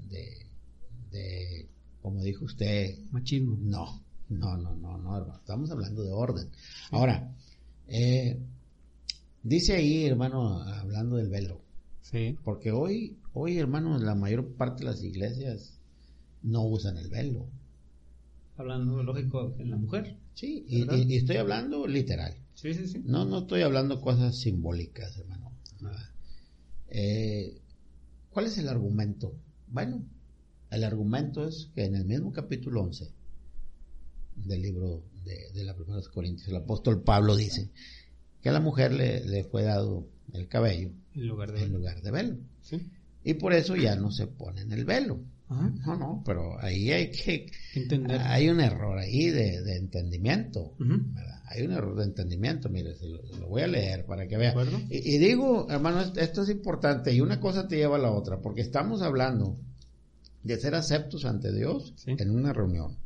[1.12, 1.70] de,
[2.02, 3.58] como dijo usted, machismo.
[3.60, 5.40] No, no, no, no, no, hermano.
[5.40, 6.50] Estamos hablando de orden.
[6.92, 7.36] Ahora,
[7.88, 8.40] eh,
[9.44, 11.62] dice ahí, hermano, hablando del velo.
[12.02, 12.38] Sí.
[12.44, 15.80] Porque hoy, hoy, hermano, la mayor parte de las iglesias
[16.44, 17.48] no usan el velo.
[18.58, 20.18] Hablando, lógico, en la mujer.
[20.34, 22.36] Sí, y, estoy hablando literal.
[22.62, 23.02] Sí, sí, sí.
[23.04, 25.52] No, no estoy hablando cosas simbólicas, hermano.
[26.90, 27.60] Eh,
[28.30, 29.34] ¿Cuál es el argumento?
[29.68, 30.04] Bueno,
[30.70, 33.10] el argumento es que en el mismo capítulo 11
[34.36, 37.72] del libro de, la primera de Corintios, el apóstol Pablo dice
[38.44, 42.12] que a la mujer le, fue dado el cabello en lugar de, en lugar de
[42.12, 42.38] velo.
[43.24, 45.20] Y por eso ya no se pone en el velo.
[45.50, 48.22] No, no, pero ahí hay que entender.
[48.22, 50.76] Hay un error ahí de, entendimiento.
[51.52, 52.70] Hay un error de entendimiento.
[52.70, 52.96] Mire,
[53.40, 54.56] lo, voy a leer para que vea.
[54.90, 58.62] Y, digo, hermano, esto es importante y una cosa te lleva a la otra, porque
[58.62, 59.58] estamos hablando
[60.44, 62.98] de ser aceptos ante Dios en una reunión.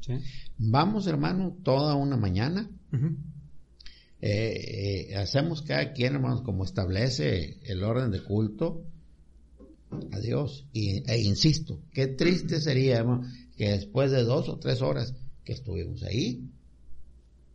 [0.58, 2.70] Vamos, hermano, toda una mañana.
[4.22, 8.84] Eh, eh, hacemos cada quien, hermanos, como establece el orden de culto
[10.12, 10.66] a Dios.
[10.72, 13.04] Y, e insisto, qué triste sería,
[13.58, 16.50] que después de dos o tres horas que estuvimos ahí,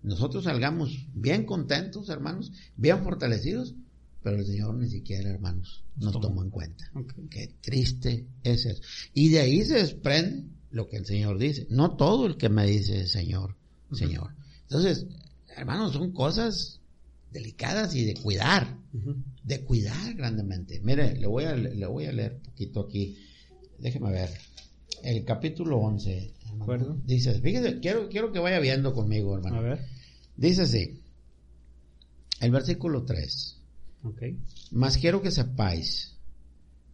[0.03, 3.75] nosotros salgamos bien contentos, hermanos, bien fortalecidos,
[4.23, 6.91] pero el Señor ni siquiera, hermanos, nos tomó en cuenta.
[7.31, 8.83] Qué triste es eso.
[9.15, 11.67] Y de ahí se desprende lo que el Señor dice.
[11.71, 13.57] No todo el que me dice Señor,
[13.93, 14.35] Señor.
[14.63, 15.07] Entonces,
[15.57, 16.81] hermanos, son cosas
[17.31, 18.79] delicadas y de cuidar,
[19.43, 20.81] de cuidar grandemente.
[20.81, 23.19] Mire, le voy a, le voy a leer un poquito aquí,
[23.79, 24.31] déjeme ver,
[25.03, 26.35] el capítulo 11.
[27.05, 29.57] Dice, fíjese, quiero, quiero que vaya viendo conmigo, hermano.
[29.57, 29.87] A ver.
[30.37, 31.01] Dice así,
[32.41, 33.57] el versículo 3.
[34.03, 34.39] Okay.
[34.71, 36.17] Mas quiero que sepáis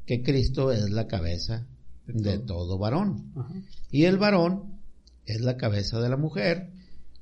[0.04, 1.66] que Cristo es la cabeza
[2.07, 3.32] de todo, varón.
[3.90, 4.80] Y el varón
[5.24, 6.70] es la cabeza de la mujer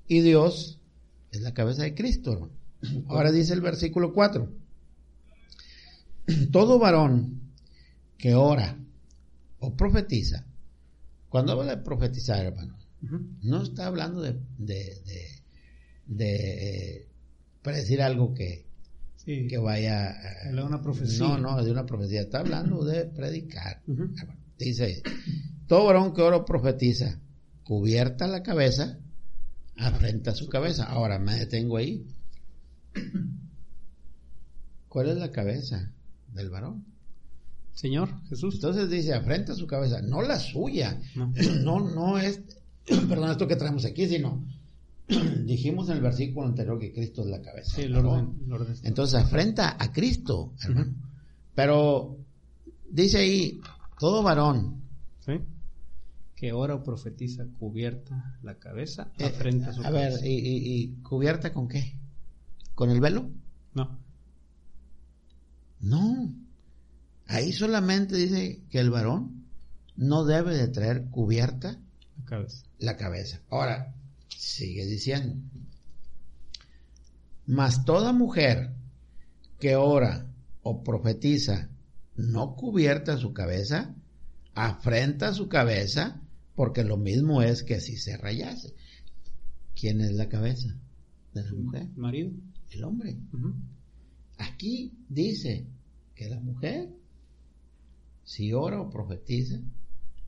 [0.07, 0.81] y Dios
[1.33, 2.53] es la cabeza de Cristo, hermano.
[3.09, 4.51] Ahora dice el versículo 4.
[6.53, 7.53] Todo varón
[8.19, 8.79] que ora
[9.59, 10.47] o profetiza,
[11.35, 12.79] cuando habla de profetizar, hermano,
[13.43, 15.03] no está hablando de, de,
[16.07, 17.09] de, eh,
[17.61, 18.69] predecir algo que,
[19.25, 20.15] que vaya...
[20.45, 21.27] de una profecía.
[21.27, 22.21] No, no, de una profecía.
[22.21, 23.83] Está hablando de predicar.
[23.89, 25.03] Ah, dice,
[25.67, 27.19] todo varón que ora o profetiza,
[27.65, 29.01] cubierta la cabeza,
[29.77, 30.85] afrenta su cabeza.
[30.85, 32.07] Ahora me detengo ahí.
[34.89, 35.91] ¿Cuál es la cabeza
[36.33, 36.94] del varón?
[37.75, 38.55] Señor Jesús.
[38.55, 41.01] Entonces dice, afrenta su cabeza, no la suya.
[41.15, 42.41] No, no, es,
[43.09, 44.45] perdón, esto que traemos aquí, sino
[45.45, 47.77] dijimos en el versículo anterior que Cristo es la cabeza.
[47.77, 48.39] Sí, el orden,
[48.85, 50.95] Entonces afrenta a Cristo, hermano.
[51.55, 52.17] Pero
[52.91, 53.61] dice ahí,
[53.99, 54.83] todo varón.
[55.21, 55.33] ¿Sí?
[56.37, 60.19] Que ora o profetiza cubierta la cabeza, eh, afrenta su cabeza.
[60.19, 61.97] A ver, ¿y, y cubierta con qué?
[62.75, 63.31] ¿Con el velo?
[63.75, 63.99] No.
[65.81, 66.44] No.
[67.27, 69.47] Ahí solamente dice que el varón
[69.97, 71.81] no debe de traer cubierta
[72.19, 72.67] la cabeza.
[72.79, 73.41] La cabeza.
[73.51, 73.95] Ahora,
[74.29, 75.37] sigue diciendo.
[77.47, 78.75] Mas toda mujer
[79.59, 80.31] que ora
[80.63, 81.71] o profetiza
[82.17, 83.95] no cubierta su cabeza,
[84.55, 86.23] afrenta su cabeza,
[86.55, 88.75] porque lo mismo es que si se rayase.
[89.75, 90.77] ¿Quién es la cabeza
[91.35, 91.89] de la mujer?
[91.97, 92.31] Marido
[92.75, 93.19] el hombre.
[94.39, 95.67] Aquí dice
[96.15, 96.91] que la mujer,
[98.25, 99.61] si ora o profetiza,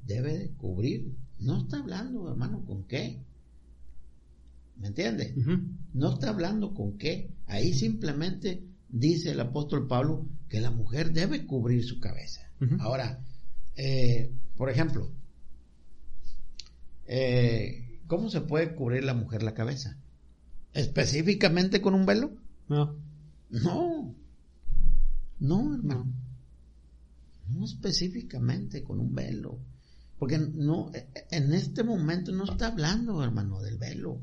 [0.05, 1.17] debe de cubrir.
[1.39, 3.23] No está hablando, hermano, con qué.
[4.77, 5.35] ¿Me entiende?
[5.95, 7.31] No está hablando con qué.
[7.47, 12.43] Ahí simplemente dice el apóstol Pablo que la mujer debe cubrir su cabeza.
[12.79, 13.25] Ahora,
[13.77, 15.11] eh, por ejemplo,
[17.07, 19.99] eh, ¿cómo se puede cubrir la mujer la cabeza?
[20.73, 22.33] ¿Específicamente con un velo?
[22.69, 22.97] No.
[23.51, 24.15] No.
[25.39, 26.13] No, hermano.
[27.49, 29.59] No específicamente con un velo.
[30.19, 30.91] Porque no,
[31.31, 34.21] en este momento no está hablando, hermano, del velo.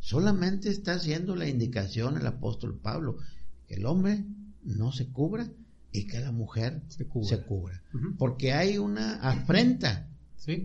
[0.00, 3.16] Solamente está haciendo la indicación el apóstol Pablo
[3.66, 4.24] que el hombre
[4.64, 5.48] no se cubra
[5.92, 7.82] y que la mujer se cubra.
[8.18, 10.08] Porque hay una afrenta.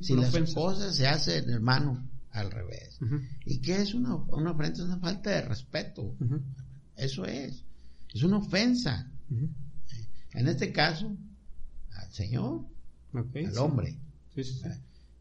[0.02, 3.00] si las cosas se hacen, hermano, al revés.
[3.46, 4.84] ¿Y qué es una, una ofensa?
[4.84, 6.16] Es una falta de respeto.
[6.96, 7.64] Eso es.
[8.14, 9.12] Es una ofensa.
[10.34, 11.16] En este caso,
[11.92, 12.66] al Señor,
[13.14, 13.98] al hombre.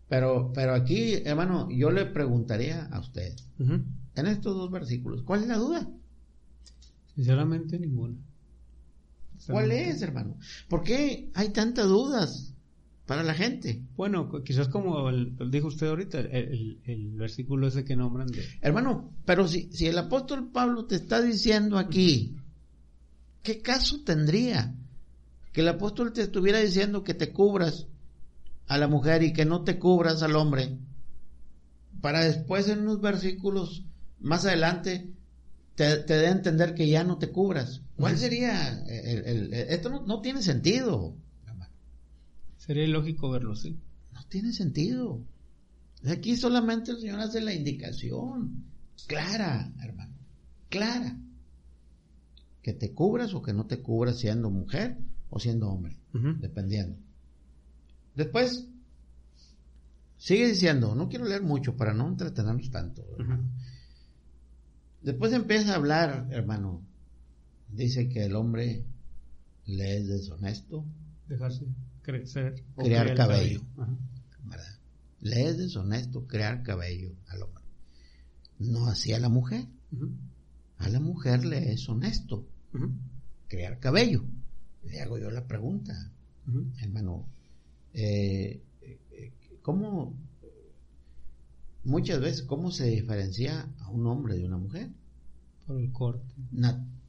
[0.08, 5.48] pero, pero aquí, hermano, yo le preguntaría a usted, en estos dos versículos, ¿cuál es
[5.48, 5.88] la duda?
[7.14, 8.16] Sinceramente ninguna.
[9.46, 10.36] ¿Cuál es, hermano?
[10.68, 12.52] ¿Por qué hay tantas dudas?
[13.06, 13.84] para la gente.
[13.96, 15.10] Bueno, quizás como
[15.48, 18.44] dijo usted ahorita, el, versículo ese que nombran de...
[18.60, 22.36] Hermano, pero si, si el apóstol Pablo te está diciendo aquí,
[23.42, 24.74] ¿qué caso tendría
[25.56, 27.86] que el apóstol te estuviera diciendo que te cubras
[28.66, 30.76] a la mujer y que no te cubras al hombre?
[32.02, 33.82] Para después en unos versículos
[34.20, 35.14] más adelante
[35.74, 37.80] te, te dé a entender que ya no te cubras.
[37.96, 38.84] ¿Cuál sería?
[38.86, 41.16] El, esto no, no tiene sentido.
[42.58, 43.80] Sería ilógico verlo así.
[44.12, 45.24] No tiene sentido.
[46.06, 48.62] Aquí solamente el Señor hace la indicación
[49.06, 50.18] clara, hermano,
[50.68, 51.18] clara.
[52.60, 54.98] Que te cubras o que no te cubras siendo mujer
[55.30, 55.96] o siendo hombre,
[56.40, 56.96] dependiendo.
[58.14, 58.66] Después,
[60.16, 63.04] sigue diciendo, no quiero leer mucho para no entretenernos tanto.
[65.02, 66.82] Después empieza a hablar, hermano.
[67.68, 68.84] Dice que el hombre
[69.66, 70.84] le es deshonesto.
[71.28, 71.66] Dejarse
[72.02, 72.64] crecer.
[72.76, 73.60] crear cabello.
[75.20, 77.64] Le es deshonesto crear cabello al hombre.
[78.58, 79.66] No así a la mujer.
[80.78, 82.46] A la mujer le es honesto
[83.48, 84.24] crear cabello.
[84.90, 86.10] Le hago yo la pregunta,
[86.80, 87.26] hermano,
[87.92, 89.32] eh, eh,
[89.62, 90.14] ¿cómo
[91.84, 94.88] muchas veces, ¿cómo se diferencia a un hombre de una mujer?
[95.66, 96.34] Por el corte.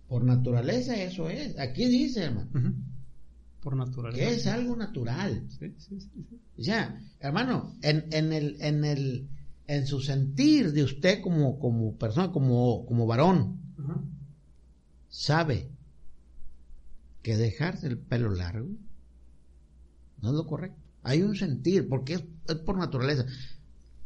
[0.08, 1.58] por naturaleza eso es.
[1.60, 2.50] Aquí dice, hermano.
[3.62, 4.18] Por naturaleza.
[4.18, 5.46] Que es algo natural.
[5.60, 9.28] Sí, sí, sí, sea, hermano, en, en, el, en, el,
[9.68, 13.60] en su sentir de usted como, como persona, como, como varón,
[15.10, 15.77] sabe
[17.22, 18.70] que dejarse el pelo largo
[20.22, 20.82] no es lo correcto.
[21.04, 23.26] Hay un sentir, porque es, por naturaleza.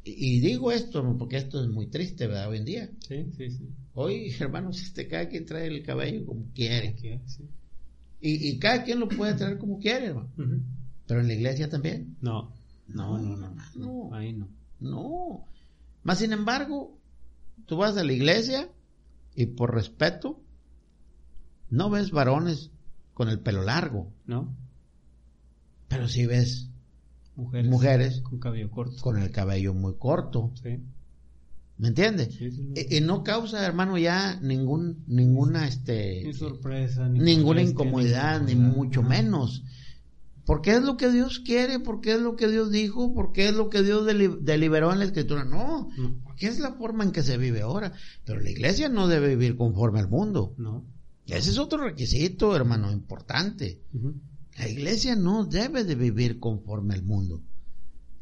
[0.04, 2.50] Y, digo esto porque esto es muy triste, ¿verdad?
[2.50, 2.90] Hoy en día.
[3.08, 3.70] Sí, sí, sí.
[3.94, 6.96] Hoy, hermanos, este, cada quien trae el cabello como quiere.
[8.20, 10.32] y, y, cada quien lo puede traer como quiere, hermano.
[11.08, 12.18] Pero en la iglesia también.
[12.22, 12.54] No.
[12.88, 14.14] No, no, no, no.
[14.14, 14.50] Ahí no.
[14.80, 15.46] No.
[16.04, 16.98] Más sin embargo,
[17.66, 18.70] tú vas a la iglesia
[19.36, 20.42] y por respeto
[21.70, 22.71] no ves varones
[23.22, 24.12] con el pelo largo.
[24.26, 24.52] No.
[25.88, 26.72] Pero sí ves
[27.36, 29.00] mujeres, mujeres con cabello corto.
[29.00, 30.52] Con el cabello muy corto.
[30.64, 30.80] Sí.
[31.78, 32.36] ¿Me entiendes?
[32.42, 36.24] y, no causa, hermano, ya ningún, ninguna, este...
[36.26, 39.64] Ni sorpresa, ninguna incomodidad, ni mucho menos.
[40.44, 43.70] Porque es lo que Dios quiere, porque es lo que Dios dijo, porque es lo
[43.70, 44.04] que Dios
[44.42, 45.46] deliberó en la escritura.
[45.46, 45.90] No,
[46.24, 47.94] porque es la forma en que se vive ahora.
[48.26, 50.56] Pero la iglesia no debe vivir conforme al mundo.
[50.58, 50.84] No.
[51.32, 53.82] Ese es otro requisito, hermano, importante.
[54.58, 57.42] La iglesia no debe de vivir conforme al mundo.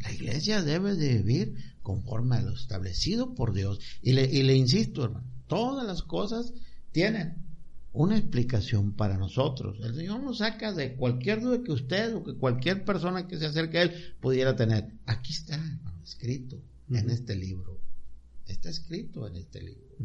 [0.01, 3.79] La iglesia debe de vivir conforme a lo establecido por Dios.
[4.03, 6.53] Y le, y le insisto, hermano, todas las cosas
[6.91, 7.49] tienen
[7.93, 9.79] una explicación para nosotros.
[9.83, 13.47] El Señor nos saca de cualquier duda que usted o que cualquier persona que se
[13.47, 14.93] acerque a Él pudiera tener.
[15.07, 15.59] Aquí está,
[16.03, 17.81] escrito en este libro.
[18.45, 19.95] Está escrito en este libro.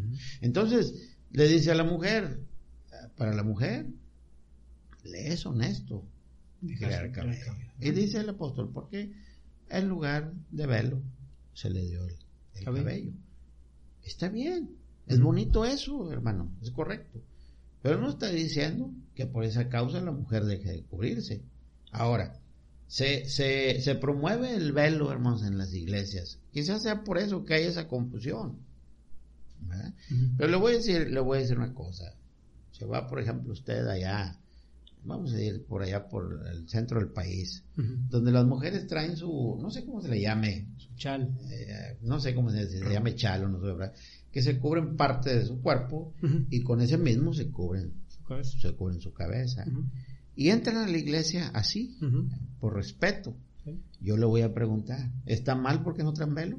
[0.40, 0.94] Entonces,
[1.30, 2.40] le dice a la mujer,
[3.16, 3.86] para la mujer,
[5.04, 6.04] le es honesto
[7.80, 9.12] Y dice el apóstol, porque
[9.68, 11.02] en lugar de velo
[11.52, 12.16] se le dio el,
[12.64, 13.12] cabello.
[14.02, 14.70] Está bien,
[15.06, 17.20] es bonito eso, hermano, es correcto.
[17.82, 21.42] Pero no está diciendo que por esa causa la mujer deje de cubrirse.
[21.90, 22.40] Ahora,
[22.86, 26.38] se, se, se promueve el velo, hermanos, en las iglesias.
[26.52, 28.58] Quizás sea por eso que hay esa confusión.
[30.36, 32.14] Pero le voy a decir, le voy a decir una cosa.
[32.74, 34.36] Se va, por ejemplo, usted allá,
[35.04, 39.56] vamos a ir por allá por el centro del país, donde las mujeres traen su,
[39.62, 43.44] no sé cómo se le llame, su chal, eh, no sé cómo se, llame chal
[43.44, 43.92] o no sé, ¿verdad?
[44.32, 46.14] que se cubren parte de su cuerpo
[46.50, 49.64] y con ese mismo se cubren su se cubren su cabeza.
[50.34, 51.96] Y entran a la iglesia así
[52.58, 53.36] por respeto.
[54.00, 56.58] Yo le voy a preguntar está mal porque no traen velo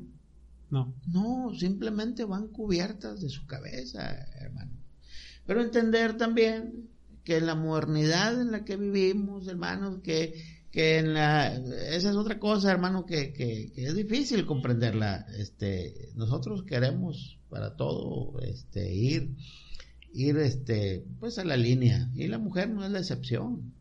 [0.71, 0.95] no.
[1.07, 4.71] No simplemente van cubiertas de su cabeza hermano
[5.45, 6.89] pero entender también
[7.23, 12.15] que en la modernidad en la que vivimos hermanos que que en la esa es
[12.17, 15.25] otra cosa hermano que, que, que, es difícil comprenderla.
[15.37, 19.35] Este nosotros queremos para todo este ir
[20.13, 22.11] ir este pues a la línea.
[22.13, 23.73] Y la mujer no es la excepción.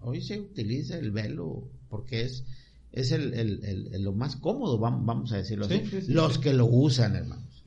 [0.00, 2.44] Hoy se utiliza el velo porque es
[2.90, 5.82] es el, el, lo más cómodo vamos, a decirlo así.
[6.08, 7.62] los que lo usan hermanos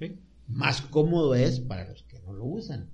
[0.49, 2.89] más cómodo es para los no lo usan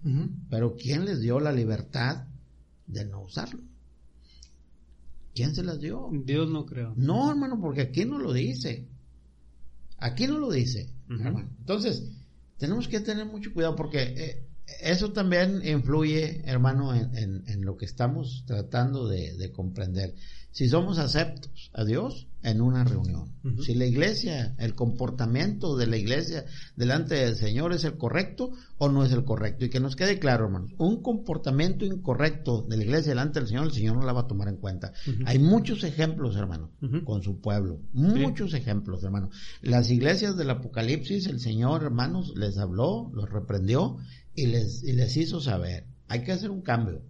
[0.49, 2.27] pero quién les dio la libertad
[2.87, 3.61] de no usarlo
[5.35, 6.09] ¿Quién se las dio?
[6.23, 6.93] Dios no creo.
[6.95, 8.87] No, hermano, porque aquí no lo dice.
[9.97, 11.49] Aquí no lo dice, hermano.
[11.59, 12.09] Entonces,
[12.57, 14.44] tenemos que tener mucho cuidado porque eh,
[14.81, 20.15] eso también influye, hermano, en, en, lo que estamos tratando de, de comprender
[20.55, 23.33] si somos aceptos a Dios en una reunión.
[23.65, 26.45] Si la iglesia, el comportamiento de la iglesia
[26.77, 29.65] delante del Señor es el correcto o no es el correcto.
[29.65, 33.65] Y que nos quede claro, hermanos, un comportamiento incorrecto de la iglesia delante del Señor,
[33.65, 34.93] el Señor no la va a tomar en cuenta.
[35.25, 36.71] Hay muchos ejemplos, hermano,
[37.03, 37.81] con su pueblo.
[37.91, 39.31] Muchos ejemplos, hermano.
[39.61, 43.97] Las iglesias del Apocalipsis, el Señor, hermanos, les habló, los reprendió
[44.35, 45.85] y les, y les hizo saber.
[46.07, 47.01] Hay que hacer un cambio.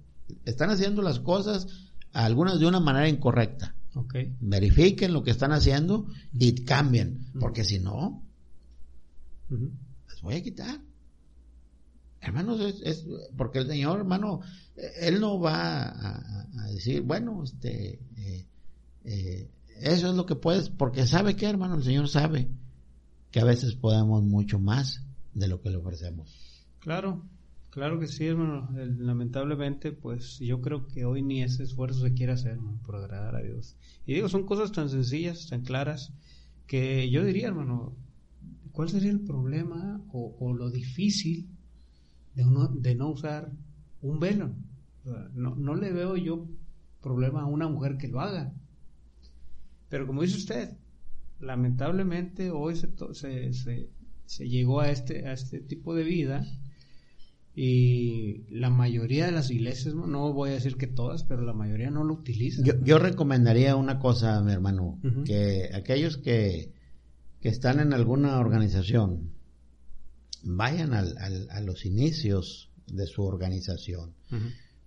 [0.46, 1.68] Están haciendo las cosas
[2.14, 3.76] algunas de una manera incorrecta.
[3.94, 4.36] Okay.
[4.42, 8.24] Verifiquen lo que están haciendo y cambien, porque si no,
[9.50, 10.82] les voy a quitar.
[12.20, 13.06] Hermanos, es,
[13.38, 14.42] porque el Señor, hermano,
[15.00, 18.46] Él no va a, decir, bueno, este, eh,
[19.06, 19.50] eh,
[19.80, 22.50] eso es lo que puedes, porque sabe que, hermano, el Señor sabe
[23.32, 25.02] que a veces podemos mucho más
[25.34, 26.45] de lo que le ofrecemos.
[26.86, 27.26] Claro,
[27.76, 28.70] Claro que sí, hermano.
[29.00, 33.42] Lamentablemente, pues yo creo que hoy ni ese esfuerzo se quiere hacer por agradar a
[33.42, 33.76] Dios.
[34.06, 36.14] Y digo, son cosas tan sencillas, tan claras,
[36.68, 37.94] que yo diría, hermano,
[38.72, 41.50] ¿cuál sería el problema o, lo difícil
[42.34, 43.52] de, uno, de no usar
[44.02, 44.56] un velo?
[45.34, 46.48] no, no le veo yo
[47.02, 48.54] problema a una mujer que lo haga.
[49.90, 50.78] Pero como dice usted,
[51.42, 53.90] lamentablemente hoy se, se, se,
[54.26, 56.48] se, llegó a este, a este tipo de vida
[57.56, 61.90] y la mayoría de las iglesias, no voy a decir que todas, pero la mayoría
[61.90, 62.66] no lo utilizan.
[62.66, 66.74] Yo, yo recomendaría una cosa, mi hermano, que aquellos que,
[67.40, 69.32] que están en alguna organización,
[70.44, 74.14] vayan al, al, a los inicios de su organización.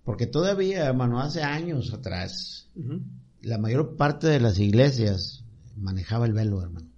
[0.03, 2.69] Porque todavía, hermano, hace años atrás,
[3.41, 5.43] la mayor parte de las iglesias
[5.75, 6.91] manejaba el velo, hermano.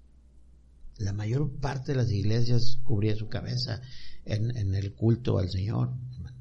[0.97, 3.82] La mayor parte de las iglesias cubría su cabeza
[4.26, 5.91] en, en el culto al Señor.
[6.13, 6.38] Hermano.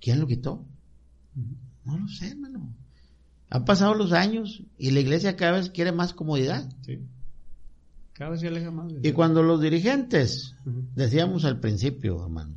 [0.00, 0.64] ¿Quién lo quitó?
[1.84, 2.74] No lo sé, hermano.
[3.50, 6.68] Han pasado los años y la iglesia cada vez quiere más comodidad.
[6.84, 7.00] Sí.
[8.12, 8.92] Cada vez se aleja más.
[9.02, 12.56] Y cuando los dirigentes, decíamos al principio, hermano,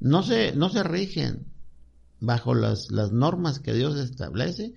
[0.00, 1.46] no se, no se rigen
[2.20, 4.74] bajo las, las normas que Dios establece,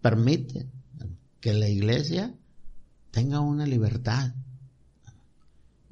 [0.00, 0.68] permite
[1.40, 2.34] que la iglesia
[3.10, 4.34] tenga una libertad.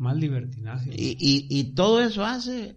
[0.00, 0.90] Más libertinaje.
[0.94, 2.74] Y, y, y todo eso hace,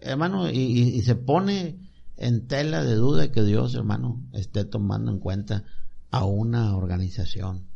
[0.00, 1.78] hermano, y, y, se pone
[2.16, 5.62] en tela de duda que Dios, hermano, esté tomando en cuenta
[6.10, 7.68] a una organización.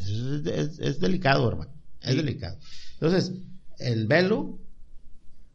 [0.00, 0.08] es,
[0.46, 1.72] es, es, delicado, hermano.
[2.00, 2.56] Es delicado.
[2.94, 3.34] Entonces,
[3.78, 4.58] el velo,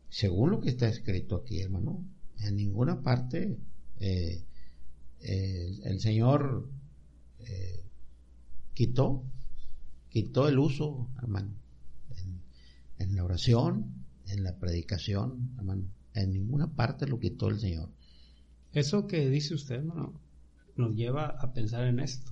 [0.10, 2.06] según lo que está escrito aquí, hermano,
[2.42, 3.58] en ninguna parte
[4.00, 4.44] eh,
[5.22, 6.70] eh, el Señor
[7.40, 7.84] eh,
[8.76, 9.24] quitó,
[10.10, 11.56] quitó el uso, hermano,
[13.00, 17.90] en, la oración, en la predicación, hermano, en ninguna parte lo quitó el Señor.
[18.74, 20.20] Eso que dice usted, hermano,
[20.76, 22.32] nos lleva a pensar en esto.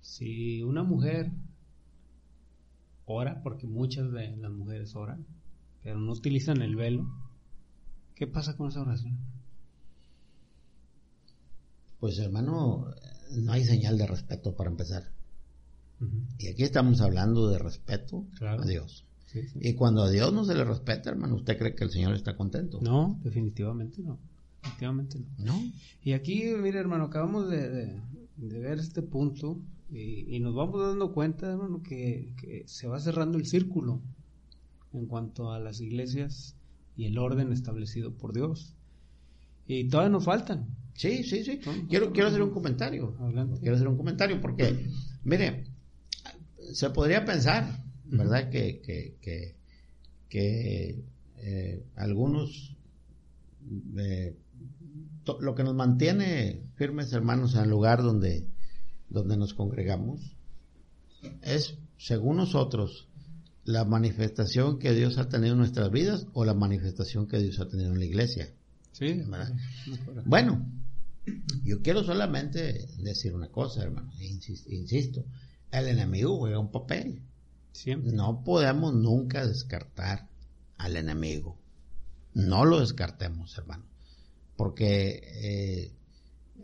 [0.00, 1.30] Si una mujer
[3.06, 5.26] ora, porque muchas de las mujeres oran,
[5.82, 7.06] pero no utilizan el velo,
[8.14, 9.18] ¿qué pasa con esa oración?
[12.00, 12.86] Pues hermano,
[13.32, 15.10] no hay señal de respeto para empezar.
[16.38, 19.06] Y aquí estamos hablando de respeto a Dios.
[19.60, 22.36] Y cuando a Dios no se le respeta, hermano, ¿usted cree que el Señor está
[22.36, 22.80] contento?
[22.80, 24.18] No, definitivamente no.
[24.62, 25.60] Definitivamente no.
[26.02, 28.00] Y aquí, mire, hermano, acabamos de,
[28.36, 29.60] ver este punto
[29.90, 34.00] y, nos vamos dando cuenta, hermano, que, que, se va cerrando el círculo
[34.92, 36.56] en cuanto a las iglesias
[36.96, 38.74] y el orden establecido por Dios.
[39.66, 40.66] Y todavía nos faltan.
[40.94, 41.60] Sí, sí, sí.
[41.88, 43.14] Quiero, quiero hacer un comentario.
[43.60, 44.86] Quiero hacer un comentario porque,
[45.24, 45.64] mire,
[46.72, 47.83] se podría pensar,
[48.16, 48.50] ¿verdad?
[48.50, 49.56] Que, que, que,
[50.28, 51.04] que
[51.38, 52.76] eh, algunos,
[53.96, 54.36] eh,
[55.40, 58.46] lo que nos mantiene firmes hermanos en el lugar donde,
[59.08, 60.36] donde nos congregamos,
[61.42, 63.08] es, según nosotros,
[63.64, 67.68] la manifestación que Dios ha tenido en nuestras vidas o la manifestación que Dios ha
[67.68, 68.52] tenido en la iglesia.
[68.92, 69.22] Sí.
[70.26, 70.66] Bueno,
[71.64, 75.24] yo quiero solamente decir una cosa, hermano, insisto
[75.80, 77.22] el enemigo juega un papel.
[77.96, 80.28] No podemos nunca descartar
[80.78, 81.58] al enemigo.
[82.32, 83.84] No lo descartemos, hermano.
[84.56, 85.92] Porque eh,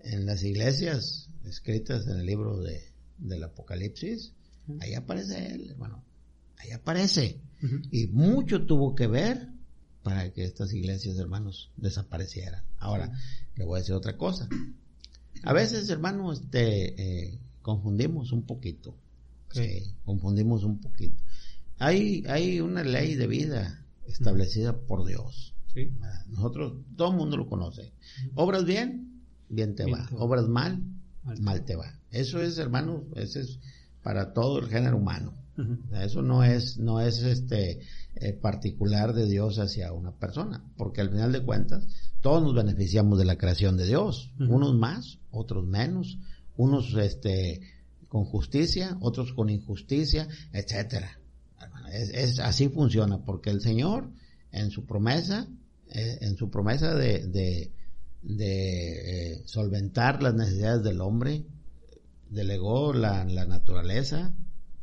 [0.05, 2.85] en las iglesias escritas en el libro de,
[3.19, 4.33] del Apocalipsis,
[4.81, 6.05] ahí aparece él, hermano.
[6.59, 7.41] Ahí aparece.
[7.91, 9.49] Y mucho tuvo que ver
[10.03, 12.63] para que estas iglesias, hermanos, desaparecieran.
[12.79, 13.13] Ahora,
[13.57, 14.49] le voy a decir otra cosa.
[15.43, 18.95] A veces, hermano, este, eh, confundimos un poquito.
[19.53, 21.23] Sí, confundimos un poquito.
[21.79, 25.55] Hay, hay una ley de vida establecida por Dios.
[25.73, 25.91] Sí.
[26.29, 27.93] Nosotros, todo el mundo lo conoce.
[28.35, 30.09] Obras bien, bien te va.
[30.13, 30.83] Obras mal,
[31.41, 31.65] mal.
[31.65, 31.99] te va.
[32.11, 33.59] Eso es, hermano, eso es
[34.03, 35.35] para todo el género humano.
[35.93, 37.81] Eso no es, no es este
[38.15, 41.87] eh, particular de Dios hacia una persona, porque al final de cuentas
[42.23, 46.17] todos nos beneficiamos de la creación de Dios, unos más, otros menos,
[46.57, 47.61] unos este
[48.11, 51.21] con justicia, otros con injusticia, etcétera.
[51.93, 54.11] Es, así funciona, porque el Señor
[54.51, 55.47] en su promesa,
[55.91, 57.73] eh, en su promesa de, de,
[58.29, 61.47] eh, solventar las necesidades del hombre,
[62.29, 64.35] delegó la, la naturaleza,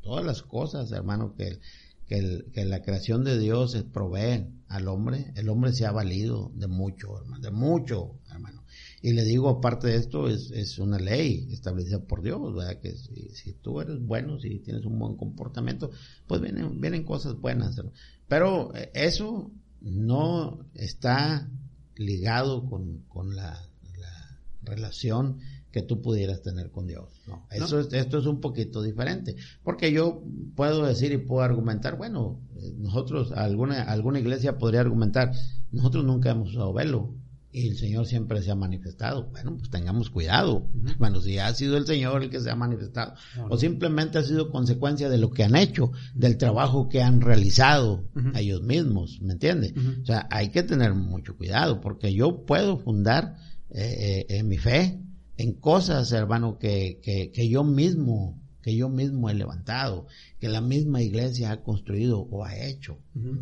[0.01, 1.59] todas las cosas, hermano, que,
[2.07, 6.67] que, que, la creación de Dios provee al hombre, el hombre se ha valido de
[6.67, 8.63] mucho, hermano, de mucho, hermano.
[9.01, 12.79] Y le digo, aparte de esto, es, es una ley establecida por Dios, ¿verdad?
[12.79, 15.91] Que si, si, tú eres bueno, si tienes un buen comportamiento,
[16.25, 17.79] pues vienen, vienen cosas buenas.
[18.27, 21.47] Pero eh, eso no está
[21.95, 23.69] ligado con, con la,
[23.99, 25.37] la, relación
[25.71, 27.21] que tú pudieras tener con Dios.
[27.27, 29.35] No, eso Es, esto es un poquito diferente.
[29.63, 30.23] Porque yo
[30.55, 35.31] puedo decir y puedo argumentar, bueno, eh, nosotros, alguna, alguna iglesia podría argumentar,
[35.71, 37.13] nosotros nunca hemos usado velo
[37.57, 39.29] y el Señor siempre se ha manifestado.
[39.31, 40.69] Bueno, pues tengamos cuidado.
[40.99, 43.13] Bueno, si ha sido el Señor el que se ha manifestado,
[43.49, 48.09] o simplemente ha sido consecuencia de lo que han hecho, del trabajo que han realizado
[48.35, 49.73] ellos mismos, ¿me entiende?
[50.01, 53.35] O sea, hay que tener mucho cuidado, porque yo puedo fundar
[53.69, 54.99] eh, eh, mi fe
[55.37, 60.07] en cosas, hermano, que, que, que yo mismo que yo mismo he levantado,
[60.41, 62.97] que la misma iglesia ha construido o ha hecho,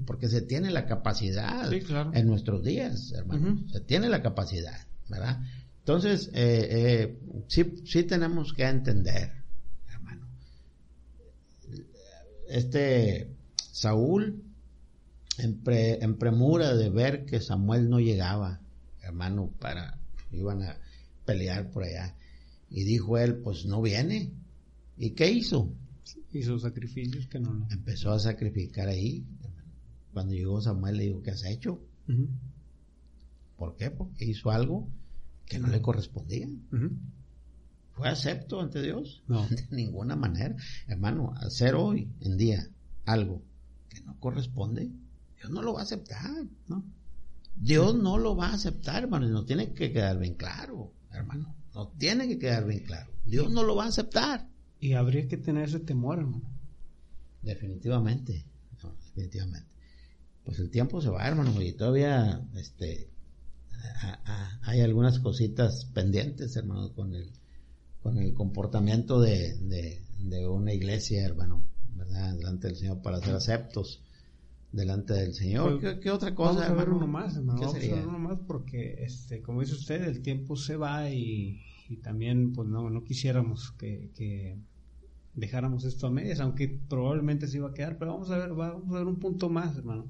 [0.06, 1.74] porque se tiene la capacidad
[2.14, 5.42] en nuestros días, hermano, se tiene la capacidad, ¿verdad?
[5.80, 9.32] Entonces, eh, eh, sí, sí tenemos que entender,
[9.92, 10.28] hermano.
[12.48, 13.28] Este
[13.72, 14.44] Saúl,
[15.40, 18.60] en, en premura de ver que Samuel no llegaba,
[19.02, 19.98] hermano, para,
[20.32, 20.78] iban a
[21.26, 22.14] pelear por allá,
[22.70, 24.30] y dijo él, pues no viene,
[24.98, 25.74] ¿Y qué hizo?
[26.32, 27.68] Hizo sacrificios que no.
[27.72, 29.26] Empezó a sacrificar ahí.
[30.14, 31.82] Cuando llegó Samuel le dijo, ¿qué has hecho?
[33.58, 33.92] ¿Por qué?
[33.92, 34.88] Porque hizo algo
[35.46, 36.48] que no le correspondía.
[37.94, 39.24] ¿Fue acepto ante Dios?
[39.28, 39.48] No.
[39.50, 40.56] De ninguna manera.
[40.88, 42.68] Hermano, hacer hoy en día
[43.06, 43.42] algo
[43.90, 44.92] que no corresponde,
[45.38, 46.46] Dios no lo va a aceptar.
[46.68, 46.84] ¿no?
[47.56, 49.28] Dios no lo va a aceptar, hermano.
[49.28, 51.56] Y nos tiene que quedar bien claro, hermano.
[51.74, 53.12] Nos tiene que quedar bien claro.
[53.26, 54.48] Dios no lo va a aceptar.
[54.86, 56.44] Y habría que tener ese temor, hermano.
[57.42, 58.46] Definitivamente,
[59.16, 59.68] definitivamente.
[60.44, 63.10] Pues el tiempo se va, hermano, y todavía este,
[64.62, 67.32] hay algunas cositas pendientes, hermano, con el,
[68.04, 69.56] con el comportamiento de,
[70.20, 71.66] de, una iglesia, hermano,
[71.96, 72.36] ¿verdad?
[72.36, 74.04] Delante del Señor para ser aceptos
[74.72, 75.80] delante del Señor.
[75.82, 76.60] Pues, ¿Qué, otra cosa?
[76.60, 77.60] Vamos a ver uno más, hermano.
[77.60, 81.60] vamos a ver uno más porque, este, como dice usted, el tiempo se va y,
[81.90, 84.60] y también, pues no, no quisiéramos que, que
[85.36, 88.94] dejáramos esto a medias, aunque probablemente se iba a quedar, pero vamos a ver, vamos
[88.94, 90.08] a ver un punto más, hermano,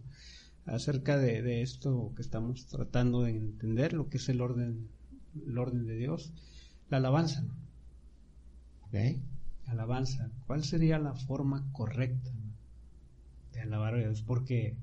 [0.65, 4.87] acerca de, esto que estamos tratando de entender, lo que es el orden,
[5.47, 6.31] el orden de Dios,
[6.89, 7.43] la alabanza.
[8.87, 9.21] Okay.
[9.65, 10.29] Alabanza.
[10.45, 12.31] ¿Cuál sería la forma correcta
[13.51, 14.21] de alabar a Dios?
[14.21, 14.77] Porque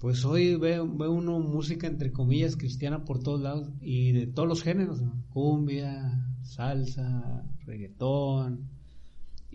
[0.00, 4.48] pues hoy ve, ve, uno música entre comillas cristiana por todos lados y de todos
[4.48, 5.00] los géneros,
[5.32, 8.68] cumbia, salsa, reggaetón,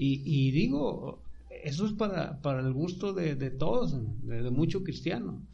[0.02, 1.22] y, digo,
[1.64, 5.46] eso es para, para el gusto de, todos, de, mucho cristiano.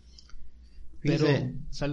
[1.01, 1.27] Pero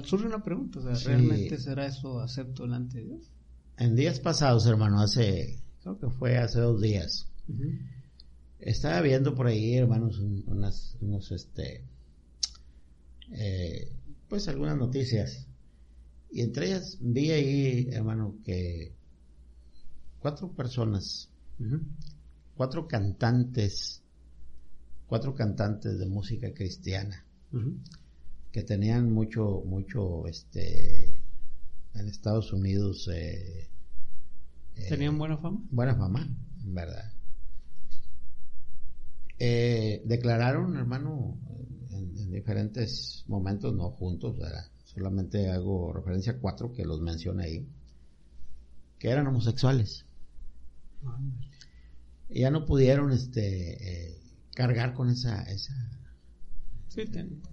[0.05, 3.31] surge una pregunta, ¿realmente será eso acepto delante de Dios?
[3.79, 7.27] En días pasados, hermano, hace, creo que fue hace dos días,
[8.61, 11.85] estaba viendo por ahí, hermanos, unas, unos, este,
[13.33, 13.91] eh,
[14.29, 15.47] pues algunas noticias.
[16.31, 18.93] Y entre ellas vi ahí, hermano, que
[20.21, 21.29] cuatro personas
[22.57, 24.03] cuatro cantantes,
[25.07, 27.25] cuatro cantantes de música cristiana,
[28.51, 31.21] que tenían mucho, mucho, este,
[31.95, 33.09] en Estados Unidos.
[33.13, 33.69] Eh,
[34.77, 35.61] eh, ¿Tenían buena fama?
[35.71, 36.29] Buena fama,
[36.65, 37.13] verdad.
[39.39, 41.37] Eh, declararon, hermano,
[41.91, 44.37] en, diferentes momentos, no juntos,
[44.85, 47.69] solamente hago referencia a cuatro que los mencioné ahí,
[48.99, 50.07] que eran homosexuales
[52.35, 54.21] ya no pudieron este eh,
[54.55, 55.75] cargar con esa esa
[56.89, 57.05] sí,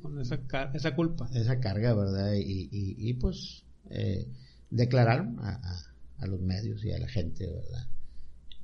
[0.01, 0.39] con esa,
[0.73, 1.30] esa culpa.
[1.34, 4.27] esa carga verdad y, y, pues eh,
[4.69, 5.59] declararon a,
[6.19, 7.88] a, los medios y a la gente verdad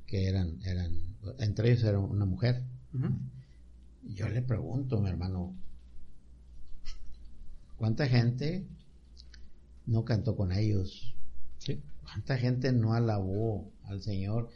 [0.06, 2.64] que eran eran entre ellos era una mujer.
[4.04, 5.56] Yo le pregunto mi hermano
[7.78, 8.66] cuánta gente
[9.86, 11.14] no cantó con ellos
[11.58, 11.82] ¿Sí?
[12.04, 14.50] cuánta gente no alabó al Señor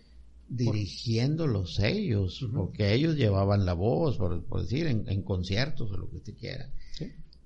[0.49, 6.35] dirigiéndolos ellos, porque ellos llevaban la voz, por, decir, en, conciertos o lo que usted
[6.35, 6.69] quiera.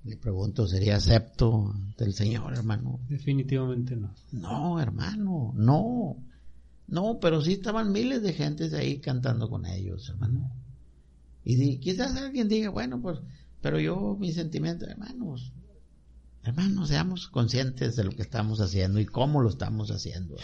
[0.04, 3.00] Le pregunto, ¿sería acepto del Señor, hermano?
[3.08, 4.14] Definitivamente no.
[4.32, 6.16] No, hermano, no.
[6.86, 10.50] No, pero sí estaban miles de gentes ahí cantando con ellos, hermano.
[11.42, 13.18] Y quizás alguien diga, bueno, pues,
[13.62, 15.52] pero yo, mi sentimiento, hermanos,
[16.42, 20.36] hermanos, seamos conscientes de lo que estamos haciendo y cómo lo estamos haciendo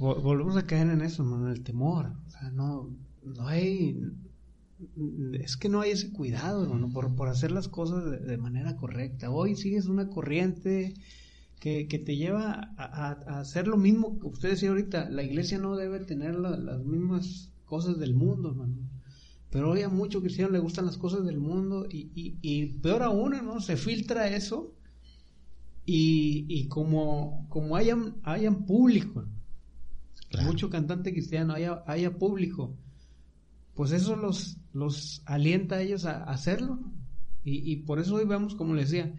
[0.00, 2.12] volvemos a caer en eso, en el temor.
[2.26, 2.90] O sea, no,
[3.22, 4.00] no hay,
[5.34, 9.30] es que no hay ese cuidado, hermano, por, por hacer las cosas de, manera correcta.
[9.30, 10.94] Hoy sigues una corriente
[11.60, 15.10] que, que te lleva a, hacer lo mismo que usted decía ahorita.
[15.10, 18.76] La iglesia no debe tener las mismas cosas del mundo, hermano.
[19.50, 23.02] Pero hoy a muchos cristianos le gustan las cosas del mundo y, y, y peor
[23.02, 24.72] aún, hermano, se filtra eso
[25.84, 29.26] y, y como, como hayan, hayan público,
[30.38, 32.76] mucho cantante cristiano, haya, haya público,
[33.74, 36.78] pues eso los, los alienta a ellos a, hacerlo.
[37.42, 39.14] Y, por eso hoy vemos, como les decía,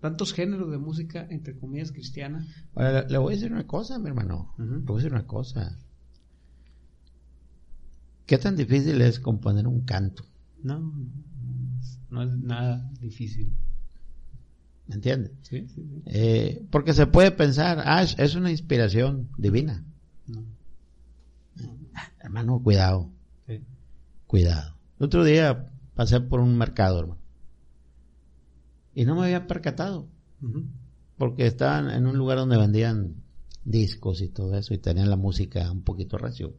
[0.00, 2.44] tantos géneros de música, entre comillas, cristiana.
[2.74, 4.52] Ahora, le, voy a decir una cosa, mi hermano.
[4.58, 5.78] Le voy a decir una cosa.
[8.26, 10.24] ¿Qué tan difícil es componer un canto?
[10.64, 10.92] No, no,
[12.10, 13.52] no es nada difícil.
[14.88, 15.30] ¿Me entiendes?
[15.42, 16.02] Sí, sí, sí.
[16.06, 19.84] Eh, porque se puede pensar, ah, es una inspiración divina.
[20.26, 20.44] No.
[22.20, 23.10] Hermano, cuidado,
[23.46, 23.60] Sí.
[24.26, 24.76] cuidado.
[24.98, 27.20] El otro día pasé por un mercado, hermano.
[28.94, 30.08] Y no me había percatado.
[31.16, 33.22] Porque estaban en un lugar donde vendían
[33.64, 36.54] discos y todo eso y tenían la música un poquito recio.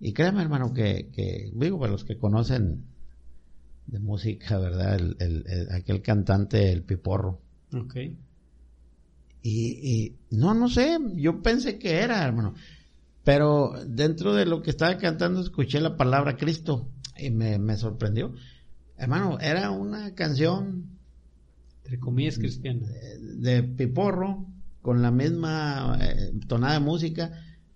[0.00, 2.84] Y créeme, hermano, que, que digo, para los que conocen
[3.86, 4.96] de música, ¿verdad?
[4.96, 7.40] El, el- el- aquel cantante, el Piporro.
[9.48, 12.54] Y, y no, no sé, yo pensé que era, hermano.
[13.22, 18.34] Pero dentro de lo que estaba cantando escuché la palabra Cristo y me, me sorprendió.
[18.96, 20.86] Hermano, era una canción
[21.84, 22.88] Entre comillas, cristiana.
[22.88, 24.46] eh, de Piporro
[24.82, 27.30] con la misma eh, tonada de música,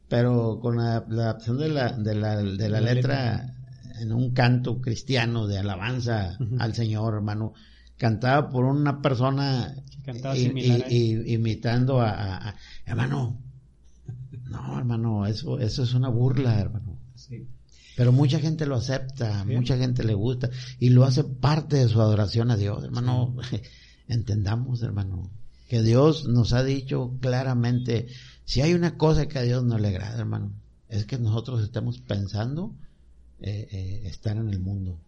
[0.08, 3.54] pero con la, la adaptación de la, de la, de la La letra
[4.00, 7.52] en un canto cristiano de alabanza al Señor, hermano.
[8.00, 9.74] Cantada por una persona
[10.34, 13.38] i- i- i- imitando a, a- a- hermano.
[14.48, 16.96] No, hermano, eso, eso es una burla, hermano.
[17.14, 17.46] Sí.
[17.98, 19.54] Pero mucha gente lo acepta, Sí.
[19.54, 20.48] mucha gente le gusta
[20.78, 23.36] y lo hace parte de su adoración a Dios, hermano.
[24.08, 25.30] Entendamos, hermano,
[25.68, 28.06] que Dios nos ha dicho claramente,
[28.46, 30.52] si hay una cosa que a Dios no le agrada, hermano,
[30.88, 32.74] es que nosotros estemos pensando
[33.42, 34.98] eh, eh, estar en el mundo.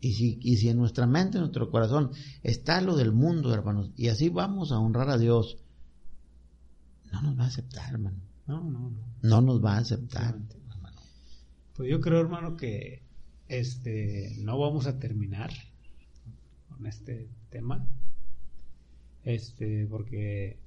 [0.00, 2.10] Y si, y si en nuestra mente, en nuestro corazón
[2.42, 5.58] está lo del mundo, hermanos, y así vamos a honrar a Dios,
[7.12, 8.18] no nos va a aceptar, hermano.
[8.46, 9.06] No, no, no.
[9.22, 10.38] No nos va a aceptar.
[11.74, 13.02] Pues yo creo, hermano, que
[13.48, 15.50] este no vamos a terminar
[16.68, 17.86] con este tema.
[19.24, 20.58] Este, porque,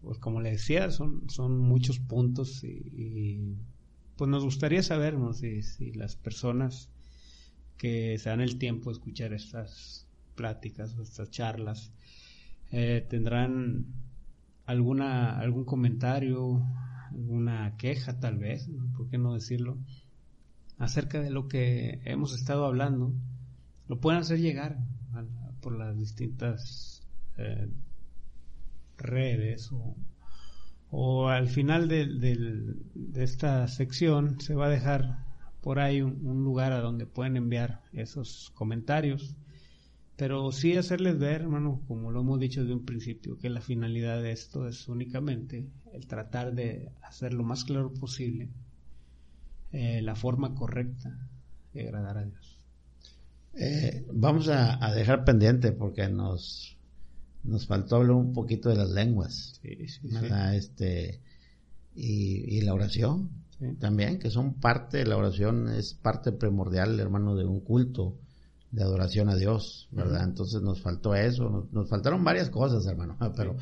[0.00, 3.56] pues como le decía, son, son muchos puntos y, y,
[4.16, 5.32] pues nos gustaría saber ¿no?
[5.32, 6.88] si, si las personas
[7.78, 11.92] que se dan el tiempo de escuchar estas pláticas o estas charlas
[12.72, 13.86] eh, tendrán
[14.66, 16.62] alguna algún comentario,
[17.10, 18.68] alguna queja tal vez.
[18.96, 19.78] ¿por qué no decirlo?
[20.78, 23.12] acerca de lo que hemos estado hablando,
[23.86, 24.78] lo pueden hacer llegar
[25.60, 27.06] por las distintas
[27.38, 27.68] eh,
[28.98, 29.70] redes
[30.90, 32.20] o, al final del-
[32.94, 35.23] de esta sección se va a dejar
[35.64, 39.34] por ahí un, un lugar a donde pueden enviar esos comentarios
[40.16, 44.22] pero sí hacerles ver, hermano, como lo hemos dicho desde un principio, que la finalidad
[44.22, 48.48] de esto es únicamente el tratar de hacer lo más claro posible
[49.72, 51.18] eh, la forma correcta
[51.72, 52.60] de agradar a Dios.
[53.54, 56.76] Eh, vamos a, a dejar pendiente porque nos,
[57.42, 60.08] nos faltó hablar un poquito de las lenguas, Sí, sí, sí.
[60.14, 60.54] ¿verdad?
[60.54, 61.20] Este,
[61.96, 63.74] y, y la oración Sí.
[63.78, 68.16] también, que son parte, la oración es parte primordial, hermano, de un culto
[68.70, 70.24] de adoración a Dios, ¿verdad?
[70.24, 73.56] Entonces nos faltó eso, nos, nos faltaron varias cosas, hermano, pero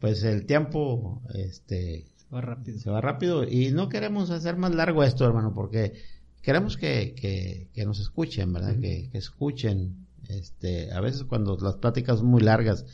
[0.00, 2.78] pues el tiempo, este, Va rápido.
[2.78, 5.94] se va rápido y no queremos hacer más largo esto, hermano, porque
[6.42, 8.78] queremos que, que, que nos escuchen, ¿verdad?
[8.78, 10.06] Que, que escuchen.
[10.28, 12.84] Este, a veces cuando las pláticas son muy largas,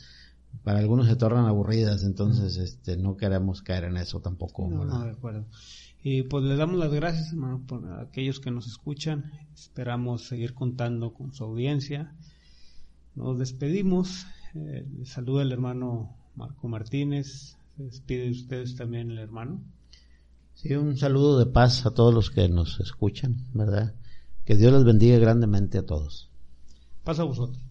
[0.63, 4.93] para algunos se tornan aburridas, entonces este, no queremos caer en eso tampoco, No, ¿verdad?
[4.99, 5.45] no, de acuerdo.
[6.03, 9.31] Y pues les damos las gracias, hermano, por aquellos que nos escuchan.
[9.53, 12.15] Esperamos seguir contando con su audiencia.
[13.15, 14.25] Nos despedimos.
[14.55, 17.55] Eh, les saluda el hermano Marco Martínez.
[17.77, 19.61] Se despide de ustedes también el hermano.
[20.55, 23.93] Sí, un saludo de paz a todos los que nos escuchan, ¿verdad?
[24.43, 26.29] Que Dios les bendiga grandemente a todos.
[27.03, 27.63] Pasa a vosotros.